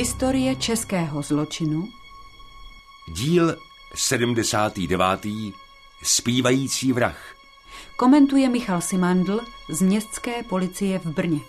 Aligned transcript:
Historie 0.00 0.56
českého 0.56 1.22
zločinu 1.22 1.88
Díl 3.14 3.56
79. 3.94 5.26
Spívající 6.02 6.92
vrah 6.92 7.16
komentuje 7.96 8.48
Michal 8.48 8.80
Simandl 8.80 9.40
z 9.70 9.82
Městské 9.82 10.42
policie 10.42 10.98
v 10.98 11.06
Brně. 11.06 11.40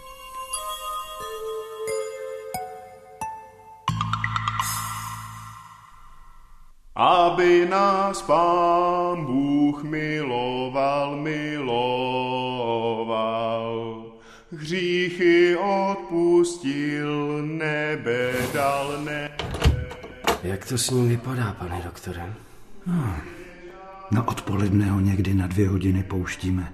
Aby 6.96 7.68
nás 7.70 8.22
pán 8.22 9.26
Bůh 9.26 9.84
miloval, 9.84 11.16
miloval, 11.16 12.11
odpustil, 15.62 17.42
nebe 17.46 18.34
dal 18.54 19.04
nebe. 19.04 19.30
Jak 20.44 20.66
to 20.66 20.78
s 20.78 20.90
ním 20.90 21.10
vypadá, 21.10 21.56
pane 21.60 21.82
doktore? 21.84 22.34
Na 24.12 24.28
odpoledne 24.28 24.92
ho 24.92 25.00
někdy 25.00 25.34
na 25.34 25.48
dvě 25.48 25.70
hodiny 25.70 26.04
pouštíme 26.04 26.74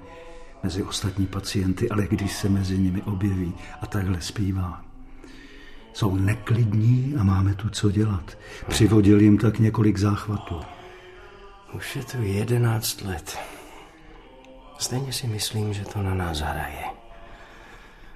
mezi 0.64 0.84
ostatní 0.84 1.26
pacienty, 1.26 1.90
ale 1.90 2.08
když 2.08 2.34
se 2.34 2.50
mezi 2.50 2.78
nimi 2.78 3.02
objeví 3.02 3.54
a 3.82 3.86
takhle 3.86 4.22
zpívá, 4.22 4.82
jsou 5.94 6.16
neklidní 6.16 7.16
a 7.20 7.24
máme 7.24 7.54
tu 7.54 7.70
co 7.70 7.92
dělat. 7.92 8.38
Přivodil 8.68 9.22
jim 9.22 9.38
tak 9.38 9.60
několik 9.60 9.98
záchvatů. 9.98 10.62
Už 11.74 11.96
je 11.96 12.04
to 12.04 12.18
jedenáct 12.18 13.02
let. 13.02 13.38
Stejně 14.78 15.14
si 15.14 15.28
myslím, 15.28 15.74
že 15.74 15.86
to 15.86 16.02
na 16.02 16.14
nás 16.14 16.40
hraje. 16.40 16.97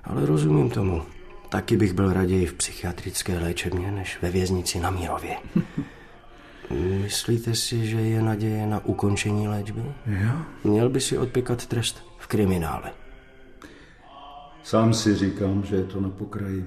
Ale 0.04 0.26
rozumím 0.26 0.70
tomu. 0.70 1.02
Taky 1.50 1.78
bych 1.78 1.94
byl 1.94 2.14
raději 2.14 2.46
v 2.46 2.54
psychiatrické 2.54 3.40
léčebně, 3.40 3.92
než 3.92 4.22
ve 4.22 4.32
věznici 4.32 4.80
na 4.80 4.90
Mírově. 4.90 5.36
Myslíte 7.04 7.56
si, 7.56 7.86
že 7.86 7.98
je 7.98 8.22
naděje 8.22 8.68
na 8.68 8.86
ukončení 8.86 9.48
léčby? 9.48 9.82
Jo? 10.06 10.32
Měl 10.64 10.90
by 10.90 11.02
si 11.02 11.18
odpěkat 11.18 11.66
trest 11.66 12.04
v 12.18 12.28
kriminále. 12.28 12.92
Sám 14.64 14.94
si 14.94 15.16
říkám, 15.16 15.64
že 15.64 15.76
je 15.76 15.84
to 15.84 16.02
na 16.02 16.10
pokraji. 16.10 16.66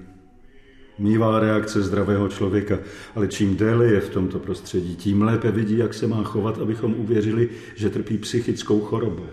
Mívá 0.99 1.41
reakce 1.41 1.83
zdravého 1.83 2.29
člověka, 2.29 2.79
ale 3.15 3.29
čím 3.29 3.57
déle 3.57 3.87
je 3.87 4.01
v 4.01 4.11
tomto 4.11 4.39
prostředí, 4.39 4.97
tím 4.97 5.23
lépe 5.23 5.51
vidí, 5.51 5.79
jak 5.79 5.95
se 5.95 6.07
má 6.07 6.23
chovat, 6.23 6.59
abychom 6.59 6.95
uvěřili, 6.95 7.49
že 7.75 7.91
trpí 7.91 8.19
psychickou 8.19 8.81
chorobou. 8.81 9.27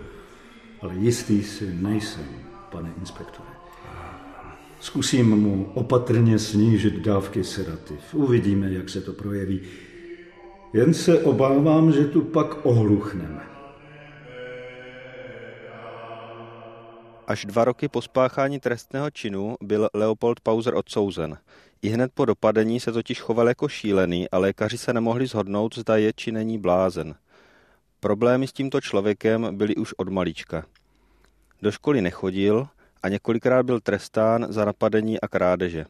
Ale 0.80 0.94
jistý 0.94 1.42
si 1.42 1.74
nejsem, 1.74 2.24
pane 2.70 2.92
inspektore. 3.00 3.51
Zkusím 4.82 5.36
mu 5.36 5.72
opatrně 5.74 6.38
snížit 6.38 6.94
dávky 6.94 7.44
sedativ. 7.44 8.14
Uvidíme, 8.14 8.72
jak 8.72 8.88
se 8.88 9.00
to 9.00 9.12
projeví. 9.12 9.60
Jen 10.72 10.94
se 10.94 11.22
obávám, 11.22 11.92
že 11.92 12.04
tu 12.04 12.20
pak 12.20 12.66
ohluchneme. 12.66 13.42
Až 17.26 17.44
dva 17.44 17.64
roky 17.64 17.88
po 17.88 18.02
spáchání 18.02 18.60
trestného 18.60 19.10
činu 19.10 19.56
byl 19.60 19.88
Leopold 19.94 20.40
Pauser 20.40 20.74
odsouzen. 20.74 21.38
I 21.82 21.88
hned 21.88 22.12
po 22.14 22.24
dopadení 22.24 22.80
se 22.80 22.92
totiž 22.92 23.20
choval 23.20 23.48
jako 23.48 23.68
šílený 23.68 24.30
a 24.30 24.38
lékaři 24.38 24.78
se 24.78 24.92
nemohli 24.92 25.26
zhodnout, 25.26 25.78
zda 25.78 25.96
je 25.96 26.12
či 26.12 26.32
není 26.32 26.58
blázen. 26.58 27.14
Problémy 28.00 28.46
s 28.46 28.52
tímto 28.52 28.80
člověkem 28.80 29.48
byly 29.52 29.76
už 29.76 29.92
od 29.92 30.08
malička. 30.08 30.64
Do 31.62 31.72
školy 31.72 32.02
nechodil 32.02 32.68
a 33.02 33.08
několikrát 33.08 33.62
byl 33.62 33.80
trestán 33.80 34.46
za 34.48 34.64
napadení 34.64 35.20
a 35.20 35.28
krádeže. 35.28 35.86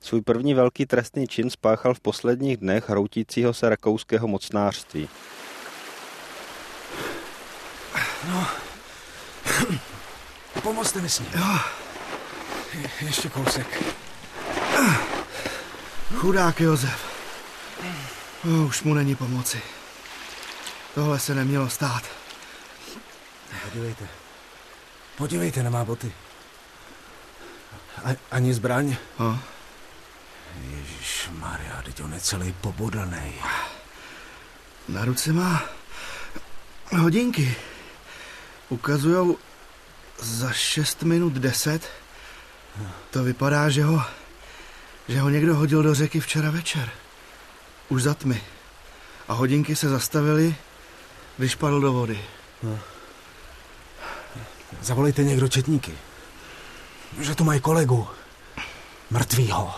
Svůj 0.00 0.20
první 0.20 0.54
velký 0.54 0.86
trestný 0.86 1.28
čin 1.28 1.50
spáchal 1.50 1.94
v 1.94 2.00
posledních 2.00 2.56
dnech 2.56 2.88
hroutícího 2.88 3.54
se 3.54 3.68
rakouského 3.68 4.28
mocnářství. 4.28 5.08
Pomozte 10.62 11.00
mi 11.00 11.08
s 11.08 11.20
ním. 11.20 11.28
Je, 12.74 12.90
ještě 13.06 13.28
kousek. 13.28 13.82
Chudák 16.14 16.60
Josef. 16.60 17.16
O, 18.44 18.66
už 18.66 18.82
mu 18.82 18.94
není 18.94 19.14
pomoci. 19.14 19.62
Tohle 20.94 21.18
se 21.18 21.34
nemělo 21.34 21.70
stát. 21.70 22.02
Podívejte. 23.64 24.08
Podívejte 25.16 25.62
na 25.62 25.70
má 25.70 25.84
boty. 25.84 26.12
A, 28.04 28.16
ani 28.30 28.54
zbraň. 28.54 28.96
A? 29.18 29.38
Ježíš 30.70 31.28
Maria, 31.32 31.82
teď 31.82 32.02
on 32.02 32.14
je 32.14 32.20
celý 32.20 32.52
pobodlnej. 32.52 33.32
Na 34.88 35.04
ruce 35.04 35.32
má 35.32 35.62
hodinky. 36.98 37.56
Ukazujou 38.68 39.38
za 40.18 40.52
6 40.52 41.02
minut 41.02 41.32
10. 41.32 41.90
To 43.10 43.24
vypadá, 43.24 43.68
že 43.68 43.84
ho, 43.84 44.02
že 45.08 45.20
ho 45.20 45.28
někdo 45.28 45.56
hodil 45.56 45.82
do 45.82 45.94
řeky 45.94 46.20
včera 46.20 46.50
večer. 46.50 46.90
Už 47.88 48.02
za 48.02 48.14
tmy. 48.14 48.42
A 49.28 49.32
hodinky 49.32 49.76
se 49.76 49.88
zastavily, 49.88 50.56
když 51.36 51.54
padl 51.54 51.80
do 51.80 51.92
vody. 51.92 52.20
Zavolejte 54.80 55.24
někdo 55.24 55.48
četníky. 55.48 55.98
Že 57.20 57.34
tu 57.34 57.44
mají 57.44 57.60
kolegu. 57.60 58.06
Mrtvýho. 59.10 59.74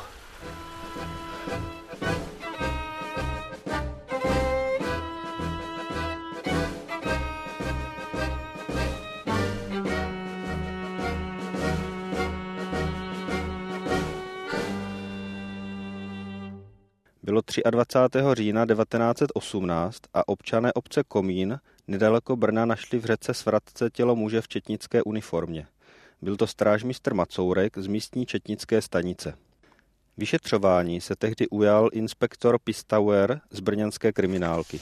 Bylo 17.23 17.43
23. 17.71 18.19
října 18.33 18.67
1918 18.67 20.03
a 20.15 20.29
občané 20.29 20.73
obce 20.73 21.03
Komín 21.09 21.59
nedaleko 21.87 22.37
Brna 22.37 22.65
našli 22.65 22.99
v 22.99 23.05
řece 23.05 23.35
Svratce 23.35 23.91
tělo 23.91 24.17
muže 24.17 24.41
v 24.41 24.49
četnické 24.49 25.03
uniformě. 25.03 25.67
Byl 26.23 26.37
to 26.37 26.47
strážmistr 26.47 27.15
Macourek 27.15 27.79
z 27.79 27.87
místní 27.87 28.27
četnické 28.27 28.83
stanice. 28.83 29.39
Vyšetřování 30.17 31.01
se 31.01 31.17
tehdy 31.17 31.49
ujal 31.49 31.89
inspektor 31.93 32.59
Pistauer 32.59 33.41
z 33.51 33.61
brněnské 33.61 34.13
kriminálky. 34.13 34.81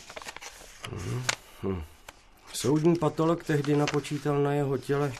Soudní 2.53 2.97
patolog 2.97 3.45
tehdy 3.45 3.77
napočítal 3.77 4.43
na 4.43 4.53
jeho 4.53 4.79
těle 4.79 5.13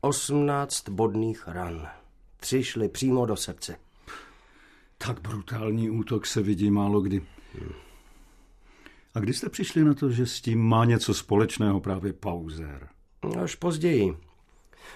18 0.00 0.88
bodných 0.88 1.48
ran. 1.48 1.88
Tři 2.36 2.64
šly 2.64 2.88
přímo 2.88 3.26
do 3.26 3.36
srdce. 3.36 3.76
Tak 4.98 5.20
brutální 5.20 5.90
útok 5.90 6.26
se 6.26 6.42
vidí 6.42 6.70
málo 6.70 7.00
kdy. 7.00 7.22
A 9.14 9.20
kdy 9.20 9.34
jste 9.34 9.48
přišli 9.48 9.84
na 9.84 9.94
to, 9.94 10.10
že 10.10 10.26
s 10.26 10.40
tím 10.40 10.60
má 10.60 10.84
něco 10.84 11.14
společného 11.14 11.80
právě 11.80 12.12
Pauzer? 12.12 12.88
Až 13.42 13.54
později. 13.54 14.29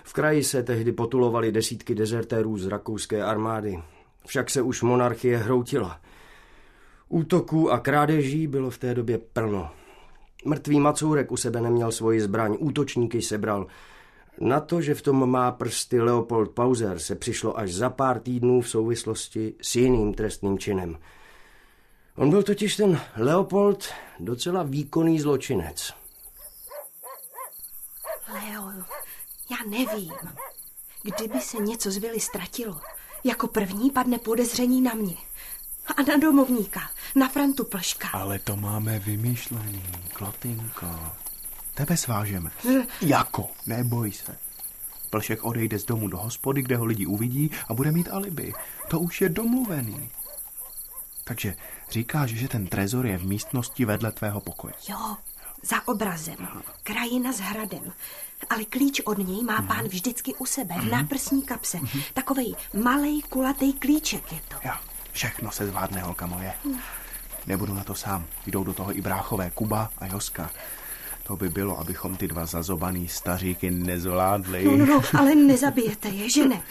V 0.04 0.12
kraji 0.12 0.44
se 0.44 0.62
tehdy 0.62 0.92
potulovali 0.92 1.52
desítky 1.52 1.94
dezertérů 1.94 2.58
z 2.58 2.66
rakouské 2.66 3.24
armády. 3.24 3.82
Však 4.26 4.50
se 4.50 4.62
už 4.62 4.82
monarchie 4.82 5.36
hroutila. 5.36 6.00
Útoků 7.08 7.72
a 7.72 7.78
krádeží 7.78 8.46
bylo 8.46 8.70
v 8.70 8.78
té 8.78 8.94
době 8.94 9.18
plno. 9.18 9.70
Mrtvý 10.44 10.80
Macourek 10.80 11.32
u 11.32 11.36
sebe 11.36 11.60
neměl 11.60 11.92
svoji 11.92 12.20
zbraň, 12.20 12.56
útočníky 12.58 13.22
sebral. 13.22 13.66
Na 14.40 14.60
to, 14.60 14.80
že 14.80 14.94
v 14.94 15.02
tom 15.02 15.30
má 15.30 15.52
prsty 15.52 16.00
Leopold 16.00 16.50
Pauser, 16.50 16.98
se 16.98 17.14
přišlo 17.14 17.58
až 17.58 17.74
za 17.74 17.90
pár 17.90 18.20
týdnů 18.20 18.60
v 18.60 18.68
souvislosti 18.68 19.54
s 19.62 19.76
jiným 19.76 20.14
trestným 20.14 20.58
činem. 20.58 20.98
On 22.16 22.30
byl 22.30 22.42
totiž 22.42 22.76
ten 22.76 23.00
Leopold 23.16 23.88
docela 24.20 24.62
výkonný 24.62 25.20
zločinec. 25.20 25.92
Leo, 28.32 28.72
já 29.50 29.56
nevím. 29.70 30.12
Kdyby 31.02 31.40
se 31.40 31.56
něco 31.56 31.90
z 31.90 31.96
vily 31.96 32.20
ztratilo, 32.20 32.80
jako 33.24 33.48
první 33.48 33.90
padne 33.90 34.18
podezření 34.18 34.80
na 34.80 34.94
mě. 34.94 35.16
A 35.96 36.02
na 36.02 36.16
domovníka, 36.16 36.80
na 37.14 37.28
Frantu 37.28 37.64
Plška. 37.64 38.08
Ale 38.12 38.38
to 38.38 38.56
máme 38.56 38.98
vymyšlený, 38.98 39.82
Klotinko. 40.12 40.86
Tebe 41.74 41.96
svážeme. 41.96 42.50
Jako? 43.00 43.48
Neboj 43.66 44.12
se. 44.12 44.38
Plšek 45.10 45.44
odejde 45.44 45.78
z 45.78 45.84
domu 45.84 46.08
do 46.08 46.16
hospody, 46.16 46.62
kde 46.62 46.76
ho 46.76 46.84
lidi 46.84 47.06
uvidí 47.06 47.50
a 47.68 47.74
bude 47.74 47.92
mít 47.92 48.08
alibi. 48.08 48.52
To 48.88 49.00
už 49.00 49.20
je 49.20 49.28
domluvený. 49.28 50.10
Takže 51.24 51.54
říkáš, 51.90 52.30
že 52.30 52.48
ten 52.48 52.66
trezor 52.66 53.06
je 53.06 53.18
v 53.18 53.26
místnosti 53.26 53.84
vedle 53.84 54.12
tvého 54.12 54.40
pokoje. 54.40 54.74
Jo, 54.88 55.16
za 55.64 55.88
obrazem, 55.88 56.36
krajina 56.82 57.32
s 57.32 57.40
hradem. 57.40 57.92
Ale 58.50 58.64
klíč 58.64 59.00
od 59.00 59.18
něj 59.18 59.42
má 59.42 59.62
pán 59.62 59.84
vždycky 59.84 60.34
u 60.34 60.46
sebe, 60.46 60.74
v 60.80 60.90
náprsní 60.90 61.42
kapse. 61.42 61.78
Takovej 62.14 62.54
malej 62.74 63.22
kulatý 63.22 63.72
klíček 63.72 64.32
je 64.32 64.40
to. 64.48 64.56
Jo. 64.64 64.72
Všechno 65.12 65.50
se 65.50 65.66
zvládne, 65.66 66.02
holka 66.02 66.26
moje. 66.26 66.52
Nebudu 67.46 67.74
na 67.74 67.84
to 67.84 67.94
sám. 67.94 68.24
Jdou 68.46 68.64
do 68.64 68.74
toho 68.74 68.98
i 68.98 69.00
bráchové 69.00 69.50
Kuba 69.50 69.90
a 69.98 70.06
Joska. 70.06 70.50
To 71.26 71.36
by 71.36 71.48
bylo, 71.48 71.78
abychom 71.78 72.16
ty 72.16 72.28
dva 72.28 72.46
zazobaný 72.46 73.08
staříky 73.08 73.70
nezvládli. 73.70 74.64
No, 74.64 74.76
no, 74.76 74.86
no, 74.86 75.02
ale 75.18 75.34
nezabijete 75.34 76.08
je, 76.08 76.30
že 76.30 76.48
ne? 76.48 76.62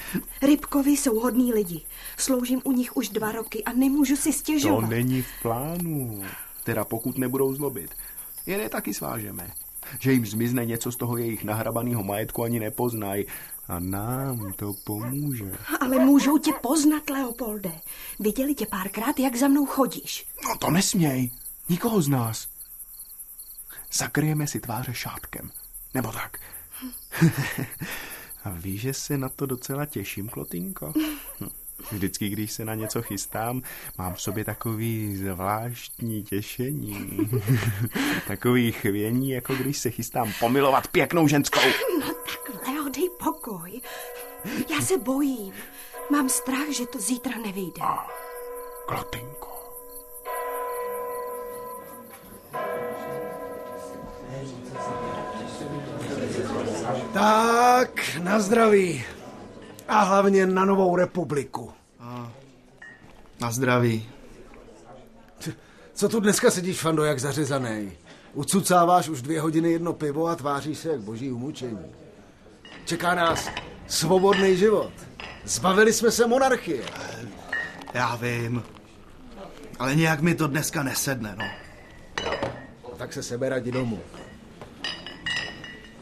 Rybkovi 0.42 0.92
jsou 0.92 1.19
hodní 1.19 1.54
lidi. 1.54 1.81
Sloužím 2.18 2.62
u 2.63 2.72
nich 2.72 2.98
už 2.98 3.10
dva 3.10 3.31
roky 3.31 3.63
a 3.63 3.74
nemůžu 3.74 4.16
si 4.16 4.34
stěžovat. 4.34 4.81
To 4.81 4.88
není 4.88 5.22
v 5.22 5.42
plánu. 5.42 6.24
Teda 6.63 6.86
pokud 6.86 7.18
nebudou 7.18 7.54
zlobit. 7.54 7.96
Jen 8.45 8.62
je 8.62 8.69
taky 8.69 8.94
svážeme. 8.94 9.51
Že 10.00 10.12
jim 10.12 10.25
zmizne 10.25 10.66
něco 10.66 10.92
z 10.92 10.95
toho 10.95 11.18
jejich 11.18 11.44
nahrabaného 11.44 12.04
majetku 12.04 12.44
ani 12.44 12.60
nepoznají. 12.60 13.25
A 13.68 13.80
nám 13.80 14.54
to 14.54 14.74
pomůže. 14.84 15.51
Ale 15.80 16.00
můžou 16.00 16.38
tě 16.38 16.51
poznat, 16.62 17.10
Leopolde. 17.10 17.72
Viděli 18.19 18.56
tě 18.56 18.66
párkrát, 18.66 19.19
jak 19.19 19.36
za 19.36 19.48
mnou 19.48 19.66
chodíš. 19.66 20.25
No 20.44 20.57
to 20.57 20.72
nesměj. 20.72 21.31
Nikoho 21.69 22.01
z 22.01 22.07
nás. 22.07 22.48
Zakryjeme 23.94 24.48
si 24.48 24.60
tváře 24.60 24.94
šátkem. 24.94 25.51
Nebo 25.94 26.12
tak. 26.12 26.38
A 28.44 28.50
víš, 28.50 28.81
že 28.81 28.94
se 28.94 29.18
na 29.18 29.30
to 29.30 29.46
docela 29.46 29.86
těším, 29.86 30.30
Klotinko? 30.30 30.94
Hm. 31.42 31.50
Vždycky, 31.92 32.30
když 32.30 32.52
se 32.52 32.66
na 32.66 32.75
něco 32.75 33.02
chystám, 33.02 33.62
mám 33.98 34.14
v 34.14 34.22
sobě 34.22 34.46
takový 34.46 35.18
zvláštní 35.18 36.24
těšení. 36.24 37.30
takový 38.28 38.72
chvění, 38.72 39.30
jako 39.30 39.56
když 39.56 39.78
se 39.78 39.90
chystám 39.90 40.34
pomilovat 40.40 40.88
pěknou 40.88 41.28
ženskou. 41.28 41.60
No 42.00 42.08
tak, 42.08 42.68
Leo, 42.68 42.90
dej 42.90 43.10
pokoj. 43.24 43.81
Já 44.70 44.81
se 44.81 44.98
bojím. 44.98 45.54
Mám 46.12 46.30
strach, 46.30 46.70
že 46.70 46.86
to 46.86 47.00
zítra 47.00 47.38
nevyjde. 47.38 47.81
A, 47.81 48.08
Klotinko. 48.86 49.54
Tak, 57.14 58.18
na 58.24 58.40
zdraví. 58.40 59.06
A 59.88 60.03
hlavně 60.03 60.45
na 60.45 60.65
novou 60.65 60.95
republiku. 60.95 61.71
A, 62.00 62.31
na 63.41 63.51
zdraví. 63.51 64.09
Co 65.94 66.09
tu 66.09 66.19
dneska 66.19 66.51
sedíš, 66.51 66.80
Fando, 66.80 67.03
jak 67.03 67.19
zařezaný? 67.19 67.91
Ucucáváš 68.33 69.09
už 69.09 69.21
dvě 69.21 69.41
hodiny 69.41 69.71
jedno 69.71 69.94
pivo 69.94 70.27
a 70.27 70.35
tváříš 70.35 70.77
se 70.77 70.89
jak 70.89 71.01
boží 71.01 71.31
umučení. 71.31 71.85
Čeká 72.85 73.15
nás 73.15 73.50
svobodný 73.88 74.57
život. 74.57 74.91
Zbavili 75.44 75.94
jsme 75.94 76.12
se 76.12 76.27
monarchie. 76.27 76.83
Já 77.94 78.15
vím. 78.15 78.63
Ale 79.79 79.95
nějak 79.95 80.21
mi 80.21 80.36
to 80.36 80.47
dneska 80.47 80.83
nesedne, 80.83 81.36
no. 81.39 81.45
Tak 82.97 83.13
se 83.13 83.24
sebe 83.24 83.50
radi 83.50 83.71
domů. 83.71 84.00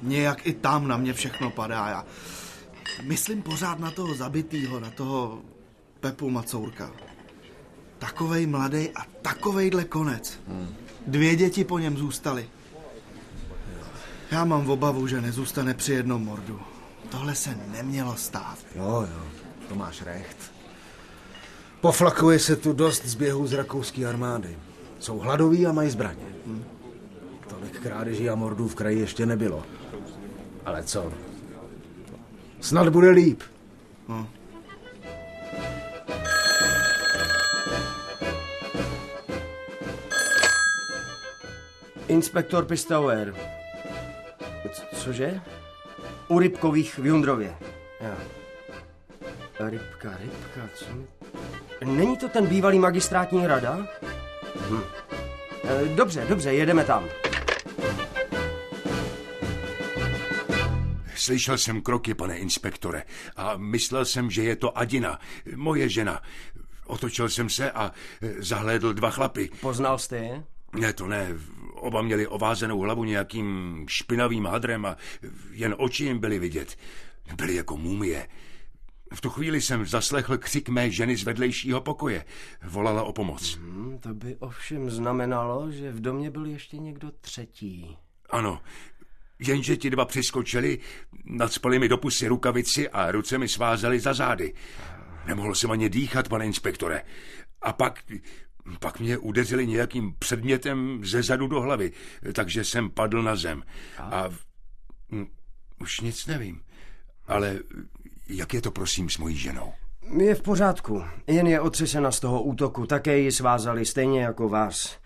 Nějak 0.01 0.47
i 0.47 0.53
tam 0.53 0.87
na 0.87 0.97
mě 0.97 1.13
všechno 1.13 1.49
padá. 1.49 1.87
Já 1.89 2.05
myslím 3.01 3.41
pořád 3.41 3.79
na 3.79 3.91
toho 3.91 4.15
zabitýho, 4.15 4.79
na 4.79 4.89
toho 4.89 5.41
Pepu 5.99 6.29
Macourka. 6.29 6.91
Takovej 7.99 8.47
mladý 8.47 8.89
a 8.89 9.05
takovejhle 9.21 9.83
konec. 9.83 10.39
Hmm. 10.47 10.75
Dvě 11.07 11.35
děti 11.35 11.63
po 11.63 11.79
něm 11.79 11.97
zůstaly. 11.97 12.49
Já 14.31 14.45
mám 14.45 14.65
v 14.65 14.69
obavu, 14.69 15.07
že 15.07 15.21
nezůstane 15.21 15.73
při 15.73 15.93
jednom 15.93 16.25
mordu. 16.25 16.59
Tohle 17.09 17.35
se 17.35 17.57
nemělo 17.67 18.15
stát. 18.15 18.57
Jo, 18.75 19.07
jo, 19.13 19.23
to 19.69 19.75
máš 19.75 20.01
recht. 20.01 20.37
Poflakuje 21.81 22.39
se 22.39 22.55
tu 22.55 22.73
dost 22.73 23.05
zběhů 23.05 23.47
z 23.47 23.53
rakouské 23.53 24.05
armády. 24.05 24.57
Jsou 24.99 25.19
hladoví 25.19 25.67
a 25.67 25.71
mají 25.71 25.89
zbraně. 25.89 26.25
Hm. 26.45 26.63
Tolik 27.49 27.79
krádeží 27.79 28.29
a 28.29 28.35
mordů 28.35 28.67
v 28.67 28.75
kraji 28.75 28.99
ještě 28.99 29.25
nebylo. 29.25 29.63
Ale 30.65 30.83
co? 30.83 31.13
Snad 32.61 32.89
bude 32.89 33.09
líp. 33.09 33.41
Hm. 34.07 34.25
Inspektor 42.07 42.65
Pistauer. 42.65 43.35
Cože? 44.93 45.41
U 46.27 46.39
Rybkových 46.39 46.97
v 46.97 47.05
Jundrově. 47.05 47.55
Jo. 48.01 48.15
Rybka, 49.59 50.17
rybka, 50.21 50.69
co? 50.75 50.85
Není 51.85 52.17
to 52.17 52.29
ten 52.29 52.45
bývalý 52.45 52.79
magistrátní 52.79 53.47
rada? 53.47 53.87
Hm. 54.69 54.81
Dobře, 55.95 56.25
dobře, 56.29 56.53
jedeme 56.53 56.83
tam. 56.83 57.05
Slyšel 61.21 61.57
jsem 61.57 61.81
kroky, 61.81 62.13
pane 62.13 62.37
inspektore, 62.37 63.03
a 63.35 63.57
myslel 63.57 64.05
jsem, 64.05 64.31
že 64.31 64.43
je 64.43 64.55
to 64.55 64.77
Adina, 64.77 65.19
moje 65.55 65.89
žena. 65.89 66.21
Otočil 66.85 67.29
jsem 67.29 67.49
se 67.49 67.71
a 67.71 67.91
e, 68.21 68.43
zahlédl 68.43 68.93
dva 68.93 69.09
chlapy. 69.09 69.49
Poznal 69.61 69.97
jste 69.97 70.17
je? 70.17 70.43
Ne, 70.79 70.93
to 70.93 71.07
ne. 71.07 71.27
Oba 71.73 72.01
měli 72.01 72.27
ovázenou 72.27 72.79
hlavu 72.79 73.03
nějakým 73.03 73.85
špinavým 73.89 74.45
hadrem 74.45 74.85
a 74.85 74.97
jen 75.51 75.75
oči 75.77 76.03
jim 76.03 76.19
byly 76.19 76.39
vidět. 76.39 76.77
Byly 77.35 77.55
jako 77.55 77.77
mumie. 77.77 78.27
V 79.13 79.21
tu 79.21 79.29
chvíli 79.29 79.61
jsem 79.61 79.85
zaslechl 79.85 80.37
křik 80.37 80.69
mé 80.69 80.91
ženy 80.91 81.17
z 81.17 81.23
vedlejšího 81.23 81.81
pokoje. 81.81 82.25
Volala 82.63 83.03
o 83.03 83.13
pomoc. 83.13 83.55
Hmm, 83.55 83.99
to 83.99 84.13
by 84.13 84.35
ovšem 84.35 84.89
znamenalo, 84.89 85.71
že 85.71 85.91
v 85.91 86.01
domě 86.01 86.31
byl 86.31 86.45
ještě 86.45 86.77
někdo 86.77 87.11
třetí. 87.21 87.97
Ano, 88.29 88.61
jenže 89.41 89.77
ti 89.77 89.89
dva 89.89 90.05
přiskočili, 90.05 90.79
nadspali 91.25 91.79
mi 91.79 91.89
do 91.89 91.97
pusy 91.97 92.27
rukavici 92.27 92.89
a 92.89 93.11
ruce 93.11 93.37
mi 93.37 93.47
svázali 93.47 93.99
za 93.99 94.13
zády. 94.13 94.53
Nemohl 95.25 95.55
jsem 95.55 95.71
ani 95.71 95.89
dýchat, 95.89 96.29
pane 96.29 96.45
inspektore. 96.45 97.01
A 97.61 97.73
pak, 97.73 98.03
pak 98.79 98.99
mě 98.99 99.17
udeřili 99.17 99.67
nějakým 99.67 100.15
předmětem 100.19 101.01
ze 101.05 101.23
zadu 101.23 101.47
do 101.47 101.61
hlavy, 101.61 101.91
takže 102.33 102.63
jsem 102.63 102.89
padl 102.89 103.23
na 103.23 103.35
zem. 103.35 103.63
A 103.97 104.29
hm, 105.11 105.27
už 105.79 105.99
nic 105.99 106.25
nevím. 106.25 106.61
Ale 107.27 107.59
jak 108.27 108.53
je 108.53 108.61
to, 108.61 108.71
prosím, 108.71 109.09
s 109.09 109.17
mojí 109.17 109.37
ženou? 109.37 109.73
Je 110.17 110.35
v 110.35 110.41
pořádku, 110.41 111.03
jen 111.27 111.47
je 111.47 111.61
otřesena 111.61 112.11
z 112.11 112.19
toho 112.19 112.43
útoku, 112.43 112.85
také 112.85 113.17
ji 113.17 113.31
svázali 113.31 113.85
stejně 113.85 114.21
jako 114.21 114.49
vás. 114.49 114.97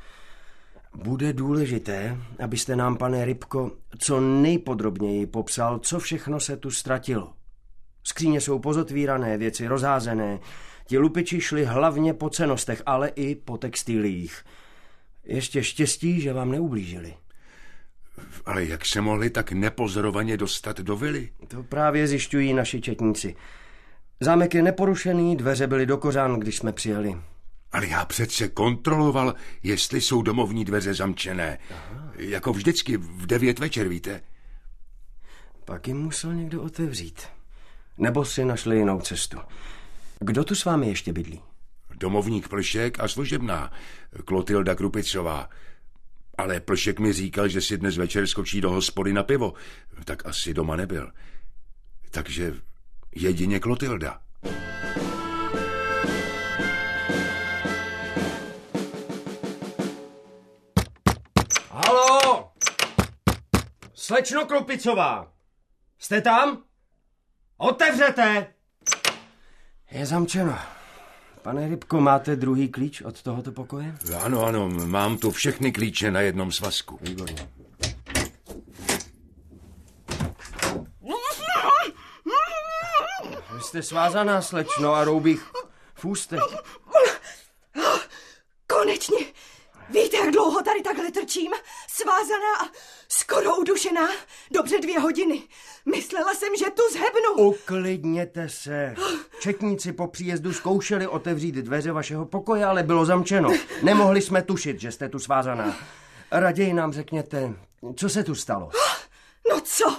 Bude 0.96 1.34
důležité, 1.34 2.18
abyste 2.44 2.76
nám, 2.76 2.98
pane 2.98 3.26
Rybko, 3.26 3.72
co 3.98 4.20
nejpodrobněji 4.22 5.26
popsal, 5.26 5.80
co 5.80 6.00
všechno 6.00 6.40
se 6.40 6.58
tu 6.58 6.72
ztratilo. 6.72 7.34
Skříně 8.04 8.42
jsou 8.42 8.60
pozotvírané, 8.60 9.38
věci 9.38 9.68
rozházené. 9.68 10.40
Ti 10.88 10.98
lupiči 10.98 11.42
šli 11.42 11.66
hlavně 11.66 12.14
po 12.14 12.30
cenostech, 12.30 12.82
ale 12.86 13.08
i 13.08 13.36
po 13.36 13.58
textilích. 13.58 14.44
Ještě 15.24 15.64
štěstí, 15.64 16.22
že 16.22 16.34
vám 16.34 16.52
neublížili. 16.52 17.14
Ale 18.46 18.66
jak 18.66 18.86
se 18.86 19.02
mohli 19.02 19.30
tak 19.30 19.52
nepozorovaně 19.52 20.38
dostat 20.38 20.80
do 20.80 20.96
vily? 20.96 21.30
To 21.48 21.64
právě 21.64 22.08
zjišťují 22.08 22.54
naši 22.54 22.82
četníci. 22.82 23.36
Zámek 24.20 24.54
je 24.54 24.64
neporušený, 24.64 25.36
dveře 25.36 25.68
byly 25.68 25.86
do 25.86 25.98
kořán, 25.98 26.40
když 26.40 26.58
jsme 26.58 26.72
přijeli. 26.72 27.16
Ale 27.76 27.88
já 27.88 28.06
přece 28.06 28.48
kontroloval, 28.48 29.36
jestli 29.64 30.02
jsou 30.02 30.22
domovní 30.22 30.66
dveře 30.66 30.94
zamčené. 30.94 31.60
Aha. 31.72 32.12
Jako 32.16 32.54
vždycky 32.54 32.98
v 32.98 33.26
devět 33.26 33.60
večer, 33.60 33.88
víte? 33.88 34.22
Pak 35.66 35.88
jim 35.88 35.98
musel 35.98 36.34
někdo 36.34 36.62
otevřít. 36.62 37.28
Nebo 37.98 38.26
si 38.26 38.46
našli 38.46 38.78
jinou 38.78 39.02
cestu. 39.02 39.38
Kdo 40.20 40.44
tu 40.44 40.56
s 40.56 40.66
vámi 40.66 40.88
ještě 40.88 41.14
bydlí? 41.14 41.42
Domovník 41.96 42.48
Plšek 42.48 43.00
a 43.00 43.08
služebná, 43.08 43.72
Klotilda 44.26 44.76
Krupicová. 44.76 45.50
Ale 46.38 46.60
Plšek 46.60 47.00
mi 47.00 47.14
říkal, 47.14 47.48
že 47.48 47.62
si 47.62 47.78
dnes 47.78 47.98
večer 47.98 48.28
skočí 48.28 48.62
do 48.62 48.72
hospody 48.72 49.14
na 49.14 49.24
pivo. 49.24 49.54
Tak 50.06 50.26
asi 50.26 50.54
doma 50.54 50.76
nebyl. 50.76 51.12
Takže 52.12 52.54
jedině 53.16 53.60
Klotilda. 53.60 54.22
Halo! 54.44 54.75
Slečno 64.06 64.46
Krupicová! 64.46 65.32
Jste 66.00 66.22
tam? 66.22 66.64
Otevřete! 67.58 68.54
Je 69.92 70.06
zamčeno. 70.06 70.60
Pane 71.42 71.68
Rybko, 71.68 72.02
máte 72.02 72.36
druhý 72.36 72.70
klíč 72.70 73.02
od 73.02 73.22
tohoto 73.24 73.52
pokoje? 73.52 73.98
Ano, 74.24 74.46
ano, 74.46 74.70
mám 74.70 75.18
tu 75.18 75.32
všechny 75.32 75.72
klíče 75.72 76.12
na 76.12 76.22
jednom 76.22 76.52
svazku. 76.52 77.00
Výborně. 77.02 77.50
Vy 83.56 83.62
jste 83.62 83.84
svázaná, 83.84 84.42
slečno, 84.42 84.94
a 84.94 85.04
roubích 85.04 85.52
v 85.94 86.06
ústech. 86.06 86.42
Víte, 89.90 90.18
jak 90.18 90.32
dlouho 90.32 90.62
tady 90.62 90.82
takhle 90.82 91.12
trčím? 91.12 91.52
Svázaná 91.88 92.56
a 92.62 92.70
skoro 93.10 93.56
udušená. 93.56 94.08
Dobře 94.52 94.80
dvě 94.80 95.00
hodiny. 95.00 95.44
Myslela 95.86 96.34
jsem, 96.34 96.56
že 96.56 96.66
tu 96.66 96.82
zhebnu. 96.92 97.48
Uklidněte 97.48 98.50
se. 98.50 98.96
Četníci 99.40 99.94
po 99.94 100.08
příjezdu 100.08 100.54
zkoušeli 100.54 101.08
otevřít 101.08 101.56
dveře 101.56 101.92
vašeho 101.92 102.26
pokoje, 102.26 102.66
ale 102.66 102.84
bylo 102.84 103.06
zamčeno. 103.06 103.50
Nemohli 103.84 104.22
jsme 104.22 104.42
tušit, 104.42 104.82
že 104.82 104.92
jste 104.92 105.10
tu 105.10 105.20
svázaná. 105.20 105.78
Raději 106.32 106.74
nám 106.74 106.94
řekněte, 106.94 107.54
co 107.96 108.10
se 108.10 108.24
tu 108.24 108.36
stalo? 108.36 108.70
No 109.52 109.62
co? 109.62 109.98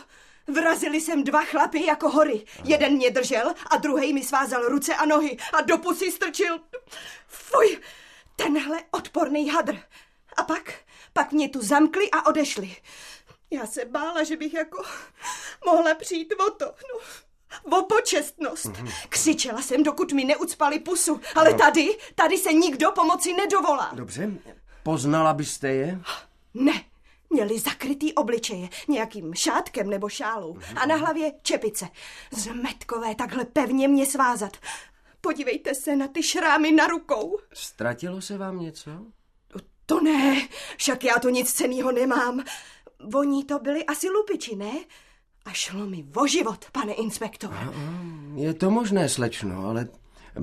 Vrazili 0.61 1.01
sem 1.01 1.25
dva 1.25 1.45
chlapy 1.45 1.87
jako 1.87 2.11
hory. 2.11 2.45
Jeden 2.65 2.93
mě 2.93 3.11
držel 3.11 3.55
a 3.71 3.77
druhý 3.77 4.13
mi 4.13 4.25
svázal 4.25 4.69
ruce 4.69 4.95
a 4.95 5.07
nohy 5.07 5.37
a 5.53 5.61
do 5.61 5.79
pusy 5.79 6.11
strčil. 6.13 6.59
Fuj, 7.29 7.79
tenhle 8.37 8.83
odporný 8.91 9.51
hadr. 9.51 9.79
A 10.37 10.43
pak, 10.43 10.75
pak 11.13 11.33
mě 11.33 11.49
tu 11.49 11.63
zamkli 11.63 12.11
a 12.11 12.27
odešli. 12.27 12.77
Já 13.51 13.67
se 13.67 13.85
bála, 13.85 14.23
že 14.23 14.37
bych 14.37 14.55
jako 14.55 14.83
mohla 15.67 15.95
přijít 15.95 16.35
o 16.47 16.51
to. 16.51 16.65
No, 16.65 17.79
o 17.79 17.83
počestnost. 17.83 18.71
Křičela 19.09 19.63
jsem, 19.63 19.83
dokud 19.83 20.13
mi 20.13 20.25
neucpali 20.25 20.79
pusu. 20.79 21.21
Ale 21.35 21.55
tady, 21.55 21.99
tady 22.15 22.39
se 22.39 22.53
nikdo 22.53 22.93
pomoci 22.93 23.33
nedovolá. 23.33 23.91
Dobře, 23.95 24.31
poznala 24.83 25.35
byste 25.35 25.69
je? 25.69 26.01
Ne, 26.55 26.85
měli 27.31 27.59
zakrytý 27.59 28.13
obličeje 28.15 28.69
nějakým 28.89 29.35
šátkem 29.35 29.91
nebo 29.91 30.09
šálou 30.09 30.59
a 30.77 30.87
na 30.87 30.97
hlavě 30.97 31.33
čepice. 31.43 31.89
Zmetkové 32.31 33.15
takhle 33.15 33.45
pevně 33.45 33.89
mě 33.89 34.07
svázat. 34.07 34.57
Podívejte 35.27 35.75
se 35.75 35.97
na 35.97 36.09
ty 36.09 36.23
šrámy 36.23 36.73
na 36.73 36.87
rukou. 36.87 37.39
Ztratilo 37.53 38.21
se 38.21 38.39
vám 38.39 38.61
něco? 38.61 38.91
To 39.87 40.01
ne, 40.01 40.49
však 40.77 41.05
já 41.05 41.19
to 41.19 41.29
nic 41.29 41.53
cenýho 41.53 41.93
nemám. 41.93 42.45
Voní 43.05 43.45
to 43.45 43.59
byli 43.59 43.85
asi 43.85 44.09
lupiči, 44.11 44.57
ne? 44.57 44.73
A 45.45 45.53
šlo 45.53 45.87
mi 45.87 46.07
o 46.17 46.27
život, 46.27 46.65
pane 46.73 46.93
inspektore. 46.93 47.57
Je 48.35 48.55
to 48.55 48.71
možné, 48.71 49.09
slečno, 49.09 49.69
ale 49.69 49.89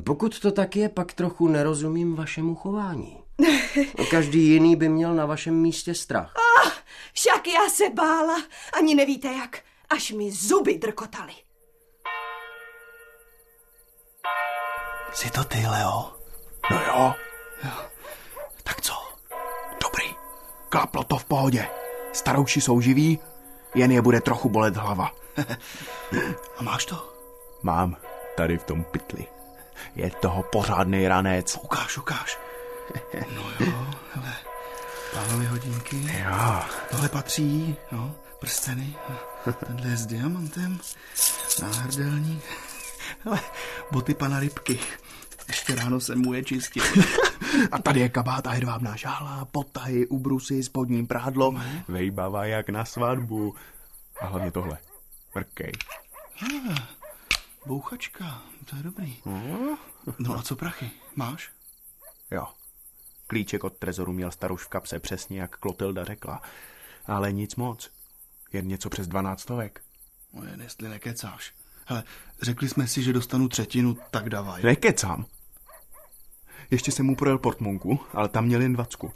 pokud 0.04 0.40
to 0.40 0.52
tak 0.52 0.76
je, 0.76 0.90
pak 0.90 1.14
trochu 1.14 1.48
nerozumím 1.48 2.16
vašemu 2.16 2.56
chování. 2.56 3.18
Každý 4.12 4.48
jiný 4.48 4.76
by 4.76 4.90
měl 4.90 5.16
na 5.16 5.26
vašem 5.26 5.56
místě 5.56 5.94
strach. 5.94 6.34
Ah, 6.36 6.72
však 7.14 7.48
já 7.48 7.70
se 7.70 7.90
bála. 7.90 8.44
Ani 8.74 8.96
nevíte 8.96 9.28
jak. 9.28 9.62
Až 9.90 10.12
mi 10.12 10.32
zuby 10.32 10.78
drkotaly. 10.78 11.34
Jsi 15.14 15.30
to 15.30 15.44
ty, 15.44 15.68
Leo? 15.68 16.12
No 16.72 16.82
jo. 16.88 17.14
jo. 17.64 17.72
Tak 18.64 18.82
co? 18.82 18.94
Dobrý. 19.84 20.16
Klaplo 20.70 21.04
to 21.04 21.18
v 21.18 21.26
pohodě. 21.26 21.68
Starouši 22.14 22.62
jsou 22.62 22.82
živí, 22.82 23.20
jen 23.76 23.92
je 23.92 24.02
bude 24.02 24.22
trochu 24.22 24.50
bolet 24.50 24.76
hlava. 24.76 25.12
A 26.58 26.64
máš 26.64 26.86
to? 26.86 27.14
Mám. 27.62 27.98
Tady 28.38 28.58
v 28.58 28.64
tom 28.64 28.84
pytli. 28.84 29.28
Je 29.96 30.10
toho 30.12 30.44
pořádný 30.44 31.08
ranec. 31.08 31.58
Ukáž, 31.64 31.98
ukáž. 31.98 32.40
No 33.36 33.44
jo, 33.60 33.88
hele. 34.14 34.34
Pávely 35.14 35.46
hodinky. 35.46 36.24
Jo. 36.24 36.60
Tohle 36.92 37.10
patří, 37.10 37.76
jo. 37.92 38.12
Prsteny. 38.40 38.96
Tenhle 39.66 39.90
je 39.90 39.98
s 39.98 40.06
diamantem. 40.06 40.80
Náhrdelník. 41.62 42.44
Hele, 43.26 43.40
boty 43.92 44.14
pana 44.14 44.40
Rybky. 44.40 44.80
Ještě 45.48 45.76
ráno 45.76 46.00
jsem 46.00 46.22
mu 46.22 46.34
je 46.34 46.44
čistil. 46.44 46.84
A 47.72 47.80
tady 47.82 48.00
je 48.00 48.10
kabát 48.10 48.48
a 48.48 48.50
hedvábná 48.50 48.96
žála, 48.96 49.46
potahy, 49.46 50.08
ubrusy, 50.08 50.64
spodní 50.64 51.06
prádlo. 51.06 51.56
Vejbava 51.88 52.46
jak 52.46 52.70
na 52.70 52.86
svatbu. 52.86 53.56
A 54.22 54.26
hlavně 54.26 54.52
tohle. 54.52 54.78
Mrkej. 55.36 55.72
Ah, 56.42 56.80
bouchačka, 57.66 58.42
to 58.70 58.76
je 58.76 58.84
dobrý. 58.84 59.18
No 60.20 60.38
a 60.38 60.42
co 60.42 60.56
prachy, 60.56 60.92
máš? 61.16 61.52
Jo. 62.32 62.48
Klíček 63.28 63.64
od 63.64 63.78
trezoru 63.78 64.14
měl 64.14 64.32
staruš 64.32 64.64
v 64.64 64.68
kapse, 64.68 65.00
přesně 65.00 65.42
jak 65.42 65.58
Klotilda 65.58 66.04
řekla. 66.04 66.42
Ale 67.06 67.32
nic 67.32 67.56
moc. 67.56 67.92
Jen 68.54 68.68
něco 68.68 68.90
přes 68.90 69.08
dvanáctovek. 69.08 69.82
No 70.34 70.44
jen 70.44 70.62
jestli 70.62 70.90
nekecáš. 70.90 71.54
Hele, 71.86 72.04
řekli 72.42 72.70
jsme 72.70 72.88
si, 72.88 73.04
že 73.04 73.14
dostanu 73.14 73.48
třetinu, 73.48 73.98
tak 74.12 74.30
davaj. 74.30 74.64
Nekecám. 74.64 75.26
Ještě 76.72 76.92
jsem 76.92 77.06
mu 77.06 77.16
projel 77.16 77.38
portmonku, 77.38 78.00
ale 78.14 78.28
tam 78.28 78.46
měl 78.46 78.62
jen 78.62 78.74
dvacku. 78.74 79.12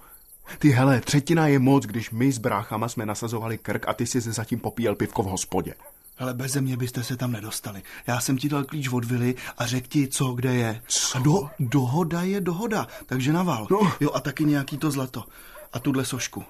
Ty 0.60 0.70
hele, 0.70 1.02
třetina 1.02 1.48
je 1.48 1.60
moc, 1.60 1.86
když 1.86 2.12
my 2.12 2.32
s 2.32 2.38
bráchama 2.38 2.90
jsme 2.90 3.06
nasazovali 3.06 3.58
krk 3.58 3.88
a 3.88 3.94
ty 3.94 4.06
si 4.06 4.22
se 4.22 4.32
zatím 4.32 4.60
popíjel 4.60 4.96
pivko 4.96 5.24
v 5.24 5.26
hospodě. 5.26 5.74
Ale 6.20 6.34
bez 6.34 6.56
mě 6.56 6.78
byste 6.78 7.04
se 7.04 7.18
tam 7.18 7.32
nedostali. 7.32 7.84
Já 8.08 8.20
jsem 8.20 8.38
ti 8.38 8.50
dal 8.50 8.64
klíč 8.64 8.90
od 8.90 9.06
vily 9.06 9.36
a 9.58 9.66
řekl 9.66 9.88
ti, 9.88 10.08
co 10.08 10.32
kde 10.32 10.56
je. 10.56 10.82
Co? 10.88 11.18
A 11.18 11.22
do, 11.22 11.50
dohoda 11.60 12.22
je 12.22 12.42
dohoda, 12.42 12.88
takže 13.06 13.34
naval. 13.34 13.68
No. 13.72 13.92
Jo, 14.00 14.12
a 14.14 14.20
taky 14.20 14.46
nějaký 14.46 14.78
to 14.78 14.92
zlato. 14.92 15.24
A 15.74 15.80
tuhle 15.80 16.06
sošku. 16.06 16.44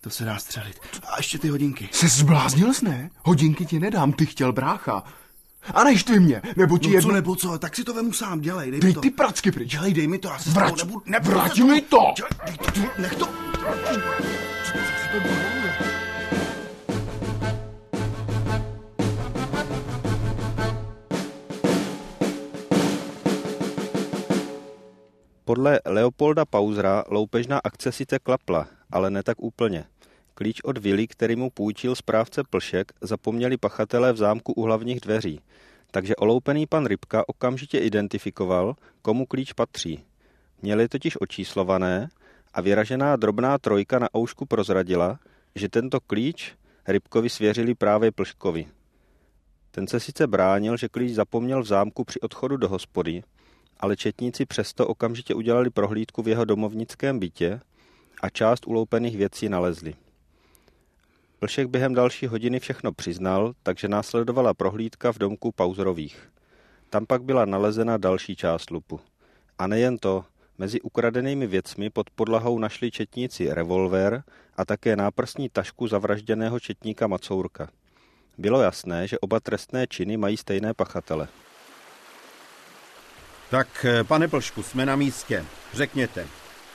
To 0.00 0.10
se 0.10 0.24
dá 0.24 0.38
střelit. 0.38 0.80
A 1.04 1.16
ještě 1.16 1.38
ty 1.38 1.48
hodinky. 1.48 1.88
Se 1.92 2.08
zbláznil 2.08 2.74
jsi, 2.74 2.84
ne? 2.84 3.10
Hodinky 3.22 3.66
ti 3.66 3.80
nedám, 3.80 4.12
ty 4.12 4.26
chtěl 4.26 4.52
brácha. 4.52 5.04
A 5.74 5.84
neštvi 5.84 6.20
mě, 6.20 6.42
nebo 6.56 6.78
ti 6.78 6.88
no 6.88 6.94
jedno... 6.94 7.10
co 7.10 7.14
nebo 7.14 7.36
co, 7.36 7.58
tak 7.58 7.76
si 7.76 7.84
to 7.84 7.94
vemu 7.94 8.12
sám, 8.12 8.40
dělej, 8.40 8.70
dej, 8.70 8.80
dej 8.80 8.88
mi 8.88 8.94
to. 8.94 9.00
ty 9.00 9.10
pracky 9.10 9.52
pryč. 9.52 9.70
Dělej, 9.70 9.94
dej 9.94 10.06
mi 10.06 10.18
to, 10.18 10.28
já 10.28 10.38
se 10.38 10.50
Vrať, 10.50 10.76
nebudu... 10.76 11.02
nebudu 11.06 11.36
vrať 11.36 11.58
mi 11.58 11.80
to! 11.80 11.98
Dělej, 12.16 12.58
dej, 12.74 12.88
nech 12.98 13.14
to... 13.14 13.28
Podle 25.44 25.80
Leopolda 25.86 26.44
Pauzra 26.44 27.04
loupežná 27.08 27.60
akce 27.64 27.92
sice 27.92 28.18
klapla, 28.18 28.66
ale 28.90 29.10
ne 29.10 29.22
tak 29.22 29.42
úplně. 29.42 29.84
Klíč 30.34 30.60
od 30.60 30.78
vily, 30.78 31.06
který 31.06 31.36
mu 31.36 31.50
půjčil 31.50 31.94
správce 31.94 32.42
Plšek, 32.50 32.92
zapomněli 33.00 33.56
pachatelé 33.56 34.12
v 34.12 34.16
zámku 34.16 34.52
u 34.52 34.62
hlavních 34.62 35.00
dveří, 35.00 35.40
takže 35.90 36.16
oloupený 36.16 36.66
pan 36.66 36.86
Rybka 36.86 37.28
okamžitě 37.28 37.78
identifikoval, 37.78 38.74
komu 39.02 39.26
klíč 39.26 39.52
patří. 39.52 40.04
Měli 40.62 40.88
totiž 40.88 41.20
očíslované 41.20 42.08
a 42.54 42.60
vyražená 42.60 43.16
drobná 43.16 43.58
trojka 43.58 43.98
na 43.98 44.08
oušku 44.16 44.46
prozradila, 44.46 45.18
že 45.54 45.68
tento 45.68 46.00
klíč 46.00 46.54
Rybkovi 46.88 47.30
svěřili 47.30 47.74
právě 47.74 48.12
Plškovi. 48.12 48.66
Ten 49.70 49.86
se 49.86 50.00
sice 50.00 50.26
bránil, 50.26 50.76
že 50.76 50.88
klíč 50.88 51.12
zapomněl 51.12 51.62
v 51.62 51.66
zámku 51.66 52.04
při 52.04 52.20
odchodu 52.20 52.56
do 52.56 52.68
hospody, 52.68 53.22
ale 53.80 53.96
četníci 53.96 54.46
přesto 54.46 54.86
okamžitě 54.86 55.34
udělali 55.34 55.70
prohlídku 55.70 56.22
v 56.22 56.28
jeho 56.28 56.44
domovnickém 56.44 57.18
bytě 57.18 57.60
a 58.22 58.28
část 58.28 58.66
uloupených 58.66 59.16
věcí 59.16 59.48
nalezli. 59.48 59.94
Plšek 61.42 61.68
během 61.68 61.94
další 61.94 62.26
hodiny 62.26 62.60
všechno 62.60 62.92
přiznal, 62.92 63.52
takže 63.62 63.88
následovala 63.88 64.54
prohlídka 64.54 65.12
v 65.12 65.18
domku 65.18 65.52
Pauzerových. 65.52 66.30
Tam 66.90 67.06
pak 67.06 67.22
byla 67.22 67.44
nalezena 67.44 67.96
další 67.96 68.36
část 68.36 68.70
lupu. 68.70 69.00
A 69.58 69.66
nejen 69.66 69.98
to, 69.98 70.24
mezi 70.58 70.80
ukradenými 70.80 71.46
věcmi 71.46 71.90
pod 71.90 72.10
podlahou 72.10 72.58
našli 72.58 72.90
četníci 72.90 73.54
revolver 73.54 74.22
a 74.56 74.64
také 74.64 74.96
náprstní 74.96 75.48
tašku 75.48 75.88
zavražděného 75.88 76.60
četníka 76.60 77.06
Macourka. 77.06 77.68
Bylo 78.38 78.62
jasné, 78.62 79.08
že 79.08 79.18
oba 79.18 79.40
trestné 79.40 79.86
činy 79.86 80.16
mají 80.16 80.36
stejné 80.36 80.74
pachatele. 80.74 81.28
Tak, 83.50 83.86
pane 84.02 84.28
Plšku, 84.28 84.62
jsme 84.62 84.86
na 84.86 84.96
místě. 84.96 85.44
Řekněte, 85.72 86.26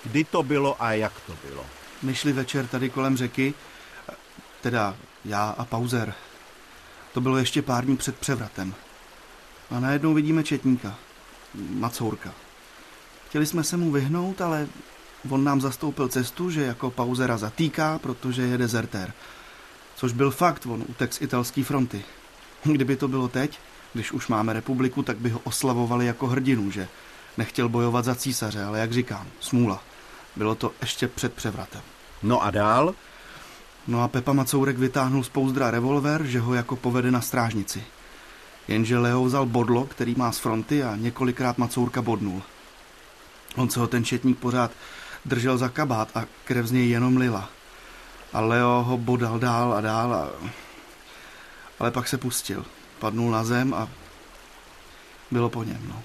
kdy 0.03 0.24
to 0.24 0.43
bylo 0.43 0.83
a 0.83 0.93
jak 0.93 1.13
to 1.27 1.33
bylo? 1.47 1.65
My 2.03 2.15
šli 2.15 2.33
večer 2.33 2.67
tady 2.67 2.89
kolem 2.89 3.17
řeky, 3.17 3.53
teda 4.67 4.95
já 5.25 5.55
a 5.57 5.65
Pauzer. 5.65 6.13
To 7.13 7.21
bylo 7.21 7.38
ještě 7.38 7.62
pár 7.62 7.86
dní 7.86 7.97
před 7.97 8.17
převratem. 8.17 8.74
A 9.71 9.79
najednou 9.79 10.13
vidíme 10.13 10.43
četníka, 10.43 10.95
Macourka. 11.53 12.33
Chtěli 13.27 13.45
jsme 13.45 13.63
se 13.63 13.77
mu 13.77 13.91
vyhnout, 13.91 14.41
ale 14.41 14.67
on 15.29 15.43
nám 15.43 15.62
zastoupil 15.62 16.07
cestu, 16.07 16.51
že 16.51 16.63
jako 16.63 16.91
Pauzera 16.91 17.38
zatýká, 17.38 18.00
protože 18.00 18.41
je 18.41 18.57
dezertér. 18.57 19.13
Což 19.95 20.13
byl 20.13 20.31
fakt, 20.31 20.65
on 20.65 20.83
utek 20.88 21.13
z 21.13 21.21
italské 21.21 21.63
fronty. 21.63 22.03
Kdyby 22.63 22.95
to 22.95 23.07
bylo 23.07 23.27
teď, 23.27 23.59
když 23.93 24.12
už 24.12 24.27
máme 24.27 24.53
republiku, 24.53 25.03
tak 25.03 25.17
by 25.17 25.29
ho 25.29 25.39
oslavovali 25.43 26.05
jako 26.05 26.27
hrdinu, 26.27 26.71
že 26.71 26.88
nechtěl 27.38 27.69
bojovat 27.69 28.05
za 28.05 28.15
císaře, 28.15 28.63
ale 28.63 28.79
jak 28.79 28.93
říkám, 28.93 29.27
smůla. 29.39 29.83
Bylo 30.36 30.55
to 30.55 30.71
ještě 30.81 31.07
před 31.07 31.33
převratem. 31.33 31.81
No 32.24 32.43
a 32.43 32.51
dál? 32.51 32.95
No 33.88 34.03
a 34.03 34.08
Pepa 34.08 34.34
Macourek 34.34 34.77
vytáhnul 34.77 35.24
z 35.24 35.29
pouzdra 35.29 35.72
revolver, 35.72 36.24
že 36.24 36.39
ho 36.39 36.53
jako 36.53 36.75
povede 36.75 37.12
na 37.12 37.22
strážnici. 37.22 37.84
Jenže 38.67 39.00
Leo 39.00 39.24
vzal 39.24 39.46
bodlo, 39.46 39.86
který 39.86 40.15
má 40.17 40.32
z 40.32 40.38
fronty 40.38 40.84
a 40.84 40.96
několikrát 40.96 41.58
Macourka 41.58 42.01
bodnul. 42.01 42.41
On 43.56 43.70
se 43.70 43.79
ho 43.79 43.88
ten 43.88 44.06
četník 44.06 44.38
pořád 44.39 44.72
držel 45.25 45.58
za 45.58 45.70
kabát 45.70 46.17
a 46.17 46.25
krev 46.44 46.65
z 46.65 46.72
něj 46.72 46.89
jenom 46.89 47.17
lila. 47.17 47.50
A 48.34 48.41
Leo 48.41 48.84
ho 48.84 48.98
bodal 48.98 49.39
dál 49.39 49.74
a 49.74 49.82
dál, 49.82 50.13
a... 50.13 50.29
ale 51.79 51.91
pak 51.91 52.08
se 52.08 52.17
pustil. 52.17 52.65
Padnul 53.00 53.32
na 53.32 53.44
zem 53.44 53.74
a 53.74 53.88
bylo 55.32 55.50
po 55.50 55.63
něm. 55.63 55.82
No. 55.88 56.03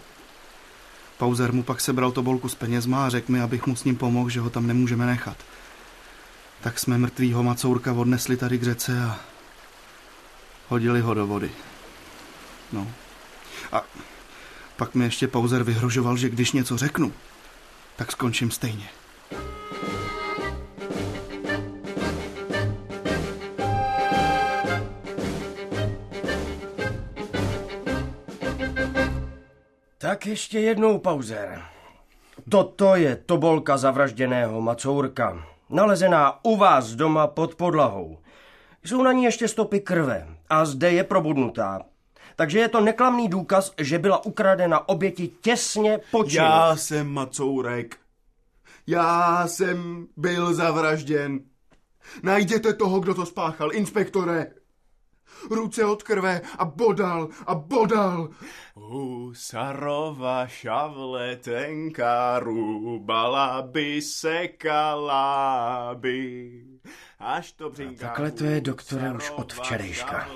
Pauzer 1.19 1.53
mu 1.53 1.63
pak 1.63 1.81
sebral 1.81 2.13
tobolku 2.13 2.49
s 2.49 2.55
penězma 2.55 3.07
a 3.07 3.09
řekl 3.09 3.33
mi, 3.33 3.41
abych 3.41 3.67
mu 3.67 3.77
s 3.77 3.85
ním 3.85 3.97
pomohl, 3.97 4.31
že 4.31 4.41
ho 4.41 4.51
tam 4.51 4.67
nemůžeme 4.67 5.07
nechat. 5.07 5.37
Tak 6.63 6.79
jsme 6.79 6.99
mrtvýho 6.99 7.43
macourka 7.43 7.93
odnesli 7.93 8.37
tady 8.37 8.59
k 8.59 8.63
řece 8.63 9.05
a 9.05 9.21
hodili 10.69 11.01
ho 11.01 11.15
do 11.15 11.27
vody. 11.27 11.51
No. 12.73 12.87
A 13.73 13.83
pak 14.77 14.95
mi 14.95 15.05
ještě 15.05 15.29
Pauzer 15.29 15.63
vyhrožoval, 15.63 16.17
že 16.17 16.29
když 16.29 16.53
něco 16.53 16.77
řeknu, 16.77 17.13
tak 17.97 18.13
skončím 18.13 18.51
stejně. 18.51 18.89
Tak 29.99 30.27
ještě 30.27 30.61
jednou, 30.61 30.99
Pauzer. 30.99 31.63
Toto 32.49 32.95
je 32.95 33.17
tobolka 33.17 33.77
zavražděného 33.77 34.61
Macourka, 34.61 35.52
nalezená 35.73 36.45
u 36.45 36.57
vás 36.57 36.91
doma 36.91 37.27
pod 37.27 37.55
podlahou. 37.55 38.19
Jsou 38.85 39.03
na 39.03 39.13
ní 39.13 39.25
ještě 39.25 39.49
stopy 39.49 39.81
krve 39.81 40.29
a 40.49 40.65
zde 40.65 40.93
je 40.93 41.05
probudnutá. 41.05 41.81
Takže 42.37 42.59
je 42.59 42.69
to 42.69 42.81
neklamný 42.81 43.29
důkaz, 43.29 43.73
že 43.79 43.99
byla 43.99 44.25
ukradena 44.25 44.89
oběti 44.89 45.29
těsně 45.29 46.01
po 46.11 46.25
činu. 46.25 46.45
Já 46.45 46.77
jsem 46.77 47.09
Macourek. 47.09 47.97
Já 48.87 49.47
jsem 49.47 50.07
byl 50.17 50.55
zavražděn. 50.55 51.41
Najděte 52.23 52.73
toho, 52.73 53.01
kdo 53.01 53.15
to 53.15 53.27
spáchal, 53.27 53.73
inspektore. 53.73 54.47
Ruce 55.51 55.85
od 55.85 56.03
krve 56.03 56.41
a 56.59 56.65
bodal 56.65 57.29
a 57.47 57.55
bodal. 57.55 58.29
Husarova 58.75 60.47
šavle 60.47 61.37
tenká 61.37 62.39
rubala 62.39 63.63
by 63.63 64.03
sekala 64.03 65.95
by. 65.95 66.53
Až 67.19 67.53
to 67.53 67.71
břinká... 67.71 68.07
Takhle 68.07 68.31
to 68.31 68.45
je, 68.45 68.61
doktore, 68.61 69.13
už 69.13 69.31
od 69.31 69.53
včerejška. 69.53 70.29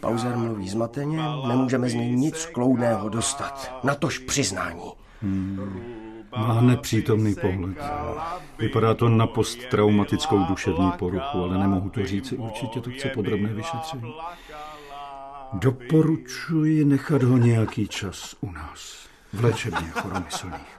Pauzer 0.00 0.36
mluví 0.36 0.68
zmateně, 0.68 1.22
nemůžeme 1.48 1.88
z 1.88 1.94
něj 1.94 2.16
nic 2.16 2.46
kloudného 2.46 3.08
dostat. 3.08 3.72
Natož 3.84 4.18
přiznání. 4.18 4.92
Hmm. 5.22 5.97
Má 6.38 6.60
nepřítomný 6.60 7.34
pohled. 7.34 7.76
Vypadá 8.58 8.94
to 8.94 9.08
na 9.08 9.26
posttraumatickou 9.26 10.44
duševní 10.44 10.92
poruchu, 10.92 11.42
ale 11.42 11.58
nemohu 11.58 11.90
to 11.90 12.06
říct. 12.06 12.32
Určitě 12.32 12.80
to 12.80 12.90
chce 12.90 13.08
podrobné 13.08 13.48
vyšetření. 13.48 14.14
Doporučuji 15.52 16.84
nechat 16.84 17.22
ho 17.22 17.36
nějaký 17.36 17.88
čas 17.88 18.34
u 18.40 18.52
nás. 18.52 19.08
V 19.32 19.44
léčebně 19.44 19.90
choromyslných. 19.90 20.78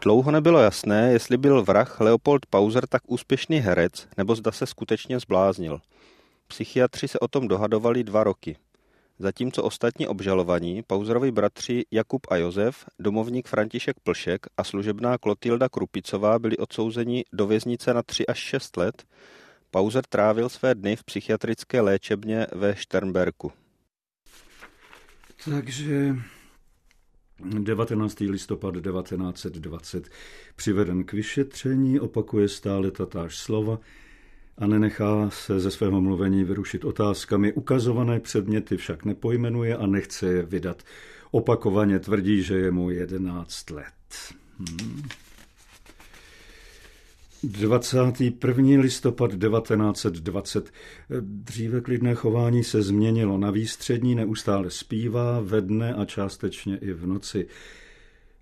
Dlouho 0.00 0.30
nebylo 0.30 0.60
jasné, 0.60 1.12
jestli 1.12 1.36
byl 1.36 1.62
vrah 1.62 2.00
Leopold 2.00 2.46
Pauser 2.46 2.86
tak 2.86 3.02
úspěšný 3.06 3.58
herec, 3.58 4.08
nebo 4.16 4.34
zda 4.34 4.52
se 4.52 4.66
skutečně 4.66 5.20
zbláznil. 5.20 5.80
Psychiatři 6.46 7.08
se 7.08 7.18
o 7.18 7.28
tom 7.28 7.48
dohadovali 7.48 8.04
dva 8.04 8.24
roky. 8.24 8.56
Zatímco 9.18 9.62
ostatní 9.62 10.06
obžalovaní, 10.06 10.82
Pauzerovi 10.86 11.32
bratři 11.32 11.84
Jakub 11.90 12.26
a 12.30 12.36
Josef, 12.36 12.84
domovník 12.98 13.48
František 13.48 13.96
Plšek 14.00 14.46
a 14.56 14.64
služebná 14.64 15.18
Klotilda 15.18 15.68
Krupicová 15.68 16.38
byli 16.38 16.56
odsouzeni 16.56 17.24
do 17.32 17.46
věznice 17.46 17.94
na 17.94 18.02
3 18.02 18.26
až 18.26 18.38
6 18.38 18.76
let, 18.76 19.04
Pauzer 19.70 20.04
trávil 20.08 20.48
své 20.48 20.74
dny 20.74 20.96
v 20.96 21.04
psychiatrické 21.04 21.80
léčebně 21.80 22.46
ve 22.54 22.76
Šternberku. 22.76 23.52
Takže 25.44 26.16
19. 27.40 28.20
listopad 28.20 28.74
1920 28.74 30.08
přiveden 30.56 31.04
k 31.04 31.12
vyšetření, 31.12 32.00
opakuje 32.00 32.48
stále 32.48 32.90
tatáž 32.90 33.38
slova, 33.38 33.78
a 34.58 34.66
nenechá 34.66 35.30
se 35.30 35.60
ze 35.60 35.70
svého 35.70 36.00
mluvení 36.00 36.44
vyrušit 36.44 36.84
otázkami. 36.84 37.52
Ukazované 37.52 38.20
předměty 38.20 38.76
však 38.76 39.04
nepojmenuje 39.04 39.76
a 39.76 39.86
nechce 39.86 40.26
je 40.26 40.42
vydat. 40.42 40.82
Opakovaně 41.30 41.98
tvrdí, 41.98 42.42
že 42.42 42.54
je 42.56 42.70
mu 42.70 42.90
11 42.90 43.70
let. 43.70 43.94
Hmm. 44.58 45.02
21. 47.42 48.80
listopad 48.80 49.30
1920. 49.30 50.70
Dříve 51.20 51.80
klidné 51.80 52.14
chování 52.14 52.64
se 52.64 52.82
změnilo 52.82 53.38
na 53.38 53.50
výstřední, 53.50 54.14
neustále 54.14 54.70
zpívá 54.70 55.40
ve 55.40 55.60
dne 55.60 55.94
a 55.94 56.04
částečně 56.04 56.76
i 56.76 56.92
v 56.92 57.06
noci. 57.06 57.46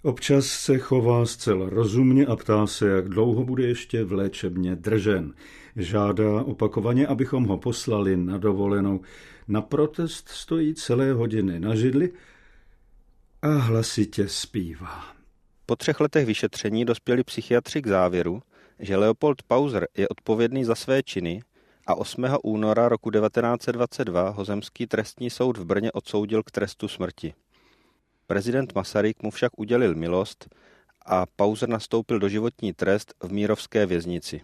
Občas 0.03 0.47
se 0.47 0.79
chová 0.79 1.27
zcela 1.27 1.69
rozumně 1.69 2.27
a 2.27 2.37
ptá 2.37 2.67
se, 2.67 2.89
jak 2.89 3.09
dlouho 3.09 3.45
bude 3.45 3.67
ještě 3.67 4.05
v 4.05 4.13
léčebně 4.13 4.77
držen. 4.77 5.35
Žádá 5.77 6.43
opakovaně, 6.43 7.07
abychom 7.07 7.45
ho 7.45 7.59
poslali 7.59 8.17
na 8.17 8.39
dovolenou. 8.39 9.01
Na 9.49 9.63
protest 9.63 10.29
stojí 10.29 10.75
celé 10.75 11.13
hodiny 11.13 11.61
na 11.61 11.75
židli 11.75 12.13
a 13.43 13.49
hlasitě 13.49 14.29
zpívá. 14.29 15.05
Po 15.67 15.77
třech 15.77 16.01
letech 16.01 16.27
vyšetření 16.27 16.85
dospěli 16.85 17.25
psychiatři 17.25 17.83
k 17.83 17.87
závěru, 17.87 18.43
že 18.79 18.97
Leopold 18.97 19.43
Pauser 19.43 19.89
je 19.97 20.09
odpovědný 20.09 20.65
za 20.65 20.75
své 20.75 21.03
činy 21.03 21.43
a 21.87 21.95
8. 21.95 22.25
února 22.45 22.89
roku 22.89 23.11
1922 23.11 24.29
ho 24.29 24.45
zemský 24.45 24.87
trestní 24.87 25.31
soud 25.31 25.59
v 25.59 25.65
Brně 25.65 25.93
odsoudil 25.93 26.43
k 26.43 26.51
trestu 26.51 26.89
smrti. 26.89 27.35
Prezident 28.27 28.75
Masaryk 28.75 29.23
mu 29.23 29.31
však 29.31 29.59
udělil 29.59 29.95
milost 29.95 30.55
a 31.07 31.27
Pauzer 31.37 31.69
nastoupil 31.69 32.19
do 32.19 32.29
životní 32.29 32.73
trest 32.73 33.15
v 33.23 33.33
Mírovské 33.33 33.87
věznici. 33.87 34.41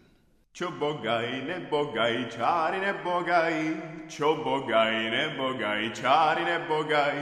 Čo 0.58 0.74
bogaj, 0.74 1.46
nebogaj, 1.46 2.34
čáry 2.34 2.82
nebogaj, 2.82 3.54
čo 4.10 4.42
bogaj, 4.42 4.90
nebogaj, 5.06 5.94
čáry 5.94 6.42
nebogaj, 6.42 7.14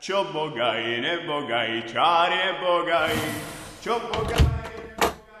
čo 0.00 0.24
bogaj, 0.32 0.80
nebogaj, 1.04 1.84
čáry 1.92 2.36
nebogaj, 2.40 3.12
čo 3.84 4.00
bogaj. 4.00 4.44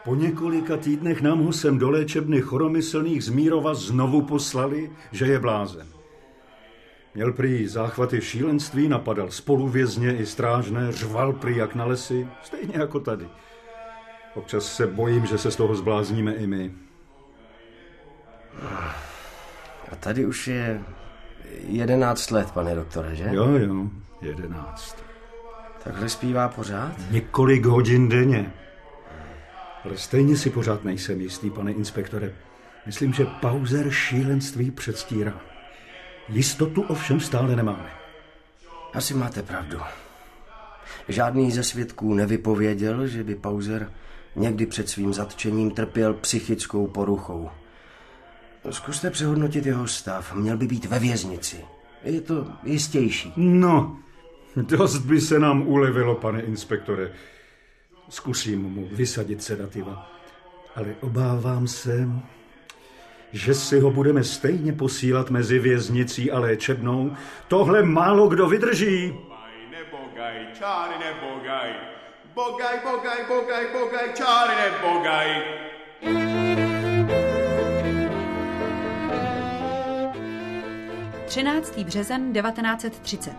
Po 0.04 0.14
několika 0.14 0.76
týdnech 0.76 1.22
nám 1.22 1.40
ho 1.40 1.52
sem 1.52 1.78
do 1.78 1.90
léčebny 1.90 2.40
choromyslných 2.44 3.24
z 3.24 3.28
Mírova 3.32 3.72
znovu 3.74 4.20
poslali, 4.22 4.92
že 5.12 5.26
je 5.26 5.38
blázen. 5.40 5.88
Měl 7.14 7.32
prý 7.32 7.66
záchvaty 7.66 8.20
šílenství, 8.20 8.88
napadal 8.88 9.30
spoluvězně 9.30 10.16
i 10.16 10.26
strážné, 10.26 10.92
řval 10.92 11.32
prý 11.32 11.56
jak 11.56 11.74
na 11.74 11.84
lesy, 11.84 12.28
stejně 12.42 12.74
jako 12.76 13.00
tady. 13.00 13.28
Občas 14.34 14.76
se 14.76 14.86
bojím, 14.86 15.26
že 15.26 15.38
se 15.38 15.50
z 15.50 15.56
toho 15.56 15.74
zblázníme 15.74 16.34
i 16.34 16.46
my. 16.46 16.89
A 19.92 19.96
tady 20.00 20.26
už 20.26 20.48
je 20.48 20.80
jedenáct 21.66 22.30
let, 22.30 22.50
pane 22.50 22.74
doktore, 22.74 23.16
že? 23.16 23.28
Jo, 23.32 23.48
jo, 23.48 23.86
jedenáct. 24.22 24.96
Takhle 25.84 26.08
zpívá 26.08 26.48
pořád? 26.48 26.92
Několik 27.10 27.64
hodin 27.64 28.08
denně. 28.08 28.52
Ale 29.84 29.98
stejně 29.98 30.36
si 30.36 30.50
pořád 30.50 30.84
nejsem 30.84 31.20
jistý, 31.20 31.50
pane 31.50 31.72
inspektore. 31.72 32.32
Myslím, 32.86 33.12
že 33.12 33.26
Pauzer 33.26 33.90
šílenství 33.90 34.70
předstírá. 34.70 35.40
Jistotu 36.28 36.82
ovšem 36.82 37.20
stále 37.20 37.56
nemáme. 37.56 37.90
Asi 38.94 39.14
máte 39.14 39.42
pravdu. 39.42 39.78
Žádný 41.08 41.50
ze 41.52 41.62
svědků 41.62 42.14
nevypověděl, 42.14 43.06
že 43.06 43.24
by 43.24 43.34
Pauzer 43.34 43.92
někdy 44.36 44.66
před 44.66 44.88
svým 44.88 45.14
zatčením 45.14 45.70
trpěl 45.70 46.14
psychickou 46.14 46.86
poruchou. 46.86 47.50
Zkuste 48.70 49.10
přehodnotit 49.10 49.66
jeho 49.66 49.86
stav. 49.86 50.34
Měl 50.34 50.56
by 50.56 50.66
být 50.66 50.84
ve 50.84 50.98
věznici. 50.98 51.64
Je 52.04 52.20
to 52.20 52.46
jistější. 52.62 53.32
No, 53.36 53.98
dost 54.56 54.98
by 54.98 55.20
se 55.20 55.38
nám 55.38 55.68
ulevilo, 55.68 56.14
pane 56.14 56.40
inspektore. 56.42 57.12
Zkusím 58.08 58.62
mu 58.62 58.88
vysadit 58.92 59.42
sedativa. 59.42 60.10
Ale 60.76 60.94
obávám 61.00 61.68
se, 61.68 62.08
že 63.32 63.54
si 63.54 63.80
ho 63.80 63.90
budeme 63.90 64.24
stejně 64.24 64.72
posílat 64.72 65.30
mezi 65.30 65.58
věznicí 65.58 66.30
a 66.30 66.38
léčebnou. 66.38 67.16
Tohle 67.48 67.82
málo 67.82 68.28
kdo 68.28 68.48
vydrží. 68.48 69.14
Nebogaj, 69.70 70.46
čáry 70.58 70.94
nebogaj. 70.98 71.70
Bogaj, 72.34 72.80
bogaj, 72.84 73.18
bogaj, 73.28 73.66
bogaj, 73.72 74.08
čáry 74.14 74.54
nebogaj. 74.62 75.42
13. 81.30 81.78
březen 81.78 82.32
1930. 82.32 83.32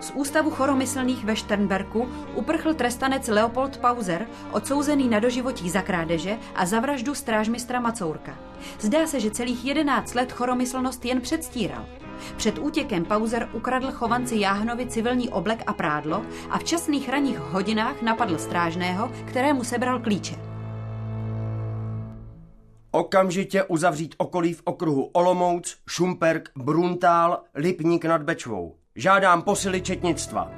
Z 0.00 0.10
ústavu 0.14 0.50
choromyslných 0.50 1.24
ve 1.24 1.36
Šternberku 1.36 2.08
uprchl 2.34 2.74
trestanec 2.74 3.28
Leopold 3.28 3.78
Pauser, 3.78 4.26
odsouzený 4.52 5.08
na 5.08 5.20
doživotí 5.20 5.70
za 5.70 5.82
krádeže 5.82 6.38
a 6.54 6.66
za 6.66 6.80
vraždu 6.80 7.14
strážmistra 7.14 7.80
Macourka. 7.80 8.38
Zdá 8.80 9.06
se, 9.06 9.20
že 9.20 9.30
celých 9.30 9.64
jedenáct 9.64 10.14
let 10.14 10.32
choromyslnost 10.32 11.04
jen 11.04 11.20
předstíral. 11.20 11.86
Před 12.36 12.58
útěkem 12.58 13.04
Pauzer 13.04 13.48
ukradl 13.52 13.90
chovanci 13.90 14.36
Jáhnovi 14.36 14.86
civilní 14.86 15.28
oblek 15.28 15.62
a 15.66 15.72
prádlo 15.72 16.22
a 16.50 16.58
v 16.58 16.64
časných 16.64 17.08
ranních 17.08 17.38
hodinách 17.38 18.02
napadl 18.02 18.38
strážného, 18.38 19.12
kterému 19.26 19.64
sebral 19.64 20.00
klíče. 20.00 20.47
Okamžitě 22.90 23.64
uzavřít 23.64 24.14
okolí 24.18 24.54
v 24.54 24.62
okruhu 24.64 25.04
Olomouc, 25.04 25.76
Šumperk, 25.88 26.50
Bruntál, 26.56 27.42
Lipník 27.54 28.04
nad 28.04 28.22
Bečvou. 28.22 28.74
Žádám 28.96 29.42
posily 29.42 29.80
četnictva. 29.80 30.50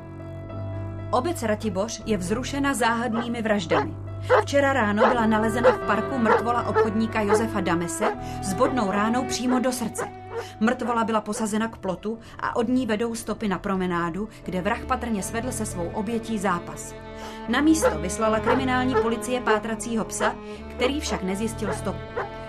Obec 1.13 1.43
Ratiboř 1.43 2.03
je 2.07 2.17
vzrušena 2.17 2.75
záhadnými 2.75 3.43
vraždami. 3.43 3.95
Včera 4.43 4.73
ráno 4.73 5.09
byla 5.09 5.27
nalezena 5.27 5.73
v 5.73 5.87
parku 5.87 6.19
mrtvola 6.19 6.69
obchodníka 6.69 7.21
Josefa 7.21 7.61
Damese 7.61 8.17
s 8.43 8.55
bodnou 8.55 8.91
ránou 8.91 9.25
přímo 9.25 9.61
do 9.61 9.73
srdce. 9.73 10.05
Mrtvola 10.61 11.05
byla 11.05 11.21
posazena 11.21 11.69
k 11.69 11.79
plotu 11.79 12.19
a 12.39 12.57
od 12.57 12.69
ní 12.69 12.87
vedou 12.87 13.15
stopy 13.15 13.49
na 13.49 13.59
promenádu, 13.59 14.29
kde 14.45 14.61
vrah 14.61 14.85
patrně 14.87 15.23
svedl 15.23 15.53
se 15.53 15.67
svou 15.67 15.89
obětí 15.89 16.39
zápas. 16.39 16.95
Na 17.51 17.61
místo 17.61 17.99
vyslala 17.99 18.41
kriminální 18.41 18.95
policie 18.95 19.41
pátracího 19.41 20.05
psa, 20.05 20.35
který 20.71 21.01
však 21.01 21.23
nezjistil 21.23 21.73
stop. 21.73 21.97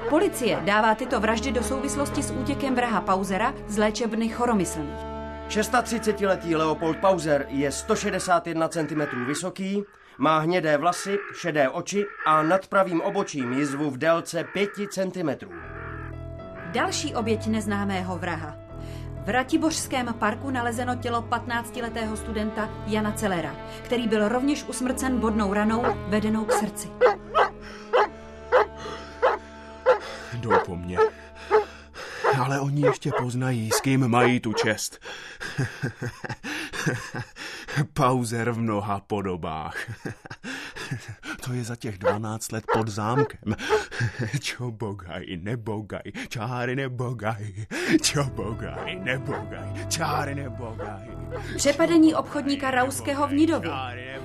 Policie 0.10 0.62
dává 0.66 0.96
tyto 0.96 1.20
vraždy 1.20 1.52
do 1.52 1.64
souvislosti 1.64 2.24
s 2.24 2.32
útěkem 2.32 2.76
vraha 2.76 3.02
Pauzera 3.02 3.54
z 3.68 3.78
léčebny 3.78 4.30
choromyslných. 4.30 5.00
36-letý 5.48 6.56
Leopold 6.56 6.98
Pauser 6.98 7.46
je 7.50 7.72
161 7.72 8.68
cm 8.68 9.26
vysoký, 9.28 9.84
má 10.18 10.40
hnědé 10.40 10.78
vlasy, 10.78 11.18
šedé 11.34 11.70
oči 11.70 12.06
a 12.26 12.44
nad 12.44 12.68
pravým 12.68 13.02
obočím 13.02 13.54
jizvu 13.54 13.90
v 13.90 13.98
délce 13.98 14.44
5 14.54 14.70
cm. 14.90 15.30
Další 16.72 17.16
oběť 17.16 17.48
neznámého 17.48 18.18
vraha. 18.18 18.61
V 19.26 19.30
Ratibořském 19.30 20.16
parku 20.20 20.50
nalezeno 20.50 20.96
tělo 20.96 21.22
15-letého 21.22 22.18
studenta 22.18 22.70
Jana 22.88 23.12
Celera, 23.12 23.56
který 23.84 24.08
byl 24.08 24.30
rovněž 24.30 24.64
usmrcen 24.64 25.20
bodnou 25.20 25.54
ranou 25.54 25.84
vedenou 26.08 26.46
k 26.46 26.52
srdci. 26.52 26.88
Jdou 30.34 30.52
po 30.66 30.76
mně. 30.76 30.98
Ale 32.40 32.60
oni 32.60 32.82
ještě 32.82 33.12
poznají, 33.18 33.72
s 33.72 33.82
kým 33.82 34.08
mají 34.08 34.40
tu 34.40 34.54
čest. 34.54 35.00
Pauzer 37.94 38.52
v 38.52 38.60
mnoha 38.60 39.00
podobách. 39.00 39.76
To 41.46 41.54
je 41.54 41.64
za 41.64 41.76
těch 41.76 41.98
12 41.98 42.52
let 42.52 42.64
pod 42.74 42.88
zámkem. 42.88 43.56
Čo 44.40 44.72
bogaj, 44.72 45.26
nebogaj, 45.42 46.02
čáry 46.30 46.76
nebogaj. 46.76 47.54
Čo 48.02 48.24
bogaj, 48.24 48.96
nebogaj, 48.96 49.86
čáry 49.90 50.36
nebogaj. 50.36 51.08
Přepadení 51.56 52.16
obchodníka 52.16 52.72
Rauského 52.72 53.28
v 53.28 53.34
Nidově. 53.34 53.72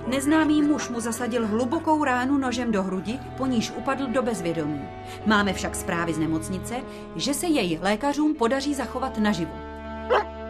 Neznámý 0.07 0.63
muž 0.63 0.89
mu 0.89 1.01
zasadil 1.01 1.47
hlubokou 1.47 2.05
ránu 2.05 2.39
nožem 2.39 2.73
do 2.73 2.83
hrudi, 2.83 3.19
po 3.37 3.47
níž 3.47 3.71
upadl 3.71 4.07
do 4.07 4.23
bezvědomí. 4.23 4.89
Máme 5.27 5.53
však 5.53 5.77
zprávy 5.77 6.15
z 6.15 6.19
nemocnice, 6.19 6.75
že 7.17 7.35
se 7.35 7.47
jej 7.47 7.79
lékařům 7.83 8.35
podaří 8.35 8.75
zachovat 8.75 9.19
naživu. 9.19 9.53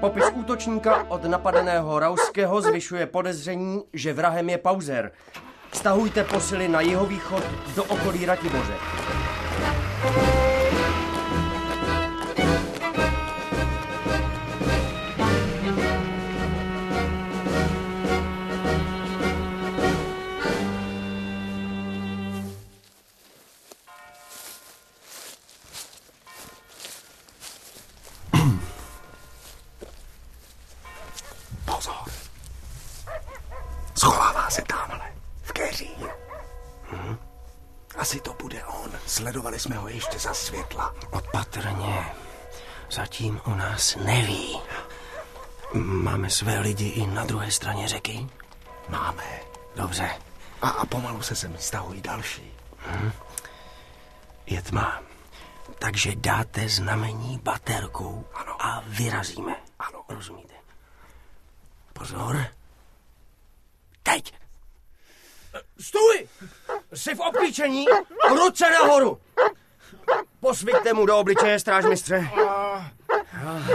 Popis 0.01 0.25
útočníka 0.35 1.05
od 1.09 1.25
napadeného 1.25 1.99
Rauského 1.99 2.61
zvyšuje 2.61 3.07
podezření, 3.07 3.83
že 3.93 4.13
vrahem 4.13 4.51
je 4.51 4.59
Pauzer. 4.59 5.13
Stahujte 5.77 6.25
posily 6.25 6.69
na 6.69 6.81
jihovýchod 6.81 7.45
do 7.77 7.85
okolí 7.85 8.27
Ratiboře. 8.27 8.75
Zatím 43.27 43.41
o 43.45 43.57
nás 43.57 43.97
neví. 43.97 44.61
Máme 45.75 46.31
své 46.31 46.59
lidi 46.59 46.85
i 46.89 47.07
na 47.07 47.25
druhé 47.25 47.51
straně 47.51 47.89
řeky? 47.89 48.27
Máme. 48.89 49.41
Dobře. 49.77 50.11
A, 50.63 50.69
a 50.69 50.87
pomalu 50.87 51.23
se 51.23 51.35
sem 51.37 51.57
stahují 51.59 52.01
další. 52.03 52.53
Hm. 52.79 53.13
Je 54.47 54.63
tma. 54.63 55.03
Takže 55.79 56.13
dáte 56.17 56.69
znamení 56.69 57.39
baterkou 57.43 58.25
Ano. 58.35 58.67
a 58.67 58.83
vyrazíme. 58.87 59.57
Ano. 59.79 60.05
Rozumíte? 60.09 60.55
Pozor. 61.93 62.47
Teď. 64.03 64.35
Stůj! 65.81 66.29
Jsi 66.95 67.15
v 67.15 67.21
obklíčení? 67.21 67.85
Ruce 68.29 68.71
nahoru! 68.71 69.21
Posvíťte 70.41 70.93
mu 70.93 71.07
do 71.07 71.19
obličeje, 71.19 71.59
strážmistře. 71.61 72.31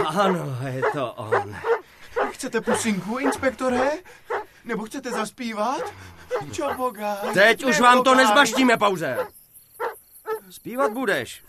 Ano, 0.06 0.58
je 0.66 0.82
to 0.92 1.12
on. 1.12 1.56
Chcete 2.30 2.60
pusinku, 2.60 3.18
inspektore? 3.18 3.90
Nebo 4.64 4.84
chcete 4.84 5.10
zaspívat? 5.10 5.80
Čo 6.52 6.74
boga? 6.74 7.16
Teď 7.34 7.64
už 7.64 7.80
vám 7.80 8.02
to 8.02 8.14
nezbaštíme, 8.14 8.76
pauze. 8.76 9.18
Zpívat 10.50 10.92
budeš. 10.92 11.42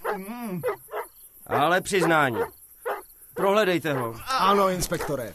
Ale 1.47 1.81
přiznání. 1.81 2.39
Prohledejte 3.33 3.93
ho. 3.93 4.15
Ano, 4.27 4.69
inspektore. 4.69 5.33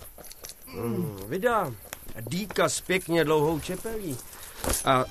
Hmm, 0.67 1.19
vydá. 1.27 1.73
Dýka 2.21 2.69
s 2.69 2.81
pěkně 2.81 3.25
dlouhou 3.25 3.61
čepelí. 3.61 4.19
A 4.85 5.05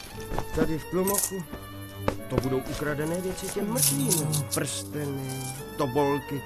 tady 0.56 0.80
v 0.80 0.86
plumochu 0.86 1.44
to 2.30 2.36
budou 2.36 2.58
ukradené 2.58 3.22
věci 3.22 3.48
těm 3.48 3.74
mrtvým. 3.74 4.32
Prsteny, 4.54 5.44
tobolky, 5.78 6.42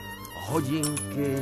hodinky. 0.52 1.36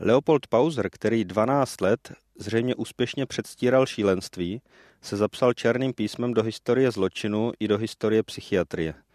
Leopold 0.00 0.46
Pauser, 0.46 0.90
který 0.90 1.24
12 1.24 1.80
let 1.80 2.12
zřejmě 2.38 2.74
úspěšně 2.74 3.26
předstíral 3.26 3.86
šílenství, 3.86 4.62
se 5.02 5.16
zapsal 5.16 5.52
černým 5.52 5.92
písmem 5.92 6.34
do 6.34 6.42
historie 6.42 6.90
zločinu 6.90 7.52
i 7.60 7.68
do 7.68 7.78
historie 7.78 8.22
psychiatrie. 8.22 9.05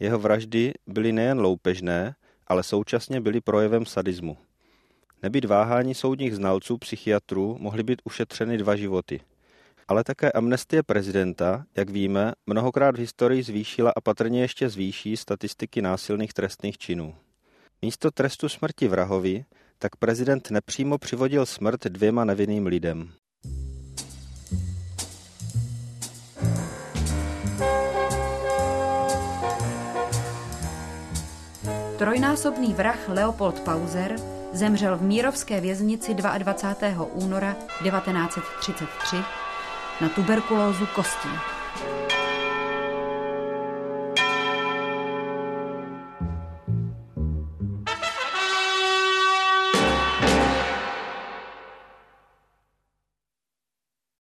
Jeho 0.00 0.18
vraždy 0.18 0.72
byly 0.86 1.12
nejen 1.12 1.40
loupežné, 1.40 2.14
ale 2.46 2.62
současně 2.62 3.20
byly 3.20 3.40
projevem 3.40 3.86
sadismu. 3.86 4.36
Nebýt 5.22 5.44
váhání 5.44 5.94
soudních 5.94 6.36
znalců 6.36 6.78
psychiatrů, 6.78 7.56
mohly 7.60 7.82
být 7.82 8.02
ušetřeny 8.04 8.58
dva 8.58 8.76
životy. 8.76 9.20
Ale 9.88 10.04
také 10.04 10.32
amnestie 10.32 10.82
prezidenta, 10.82 11.64
jak 11.76 11.90
víme, 11.90 12.32
mnohokrát 12.46 12.94
v 12.94 12.98
historii 12.98 13.42
zvýšila 13.42 13.92
a 13.96 14.00
patrně 14.00 14.40
ještě 14.40 14.68
zvýší 14.68 15.16
statistiky 15.16 15.82
násilných 15.82 16.32
trestných 16.32 16.78
činů. 16.78 17.14
Místo 17.82 18.10
trestu 18.10 18.48
smrti 18.48 18.88
vrahovi 18.88 19.44
tak 19.78 19.96
prezident 19.96 20.50
nepřímo 20.50 20.98
přivodil 20.98 21.46
smrt 21.46 21.84
dvěma 21.84 22.24
nevinným 22.24 22.66
lidem. 22.66 23.12
Trojnásobný 31.98 32.74
vrah 32.74 33.08
Leopold 33.08 33.60
Pauser 33.60 34.16
zemřel 34.52 34.96
v 34.96 35.02
Mírovské 35.02 35.60
věznici 35.60 36.14
22. 36.14 37.04
února 37.12 37.56
1933 37.82 39.16
na 40.00 40.08
tuberkulózu 40.08 40.86
kostí. 40.94 41.57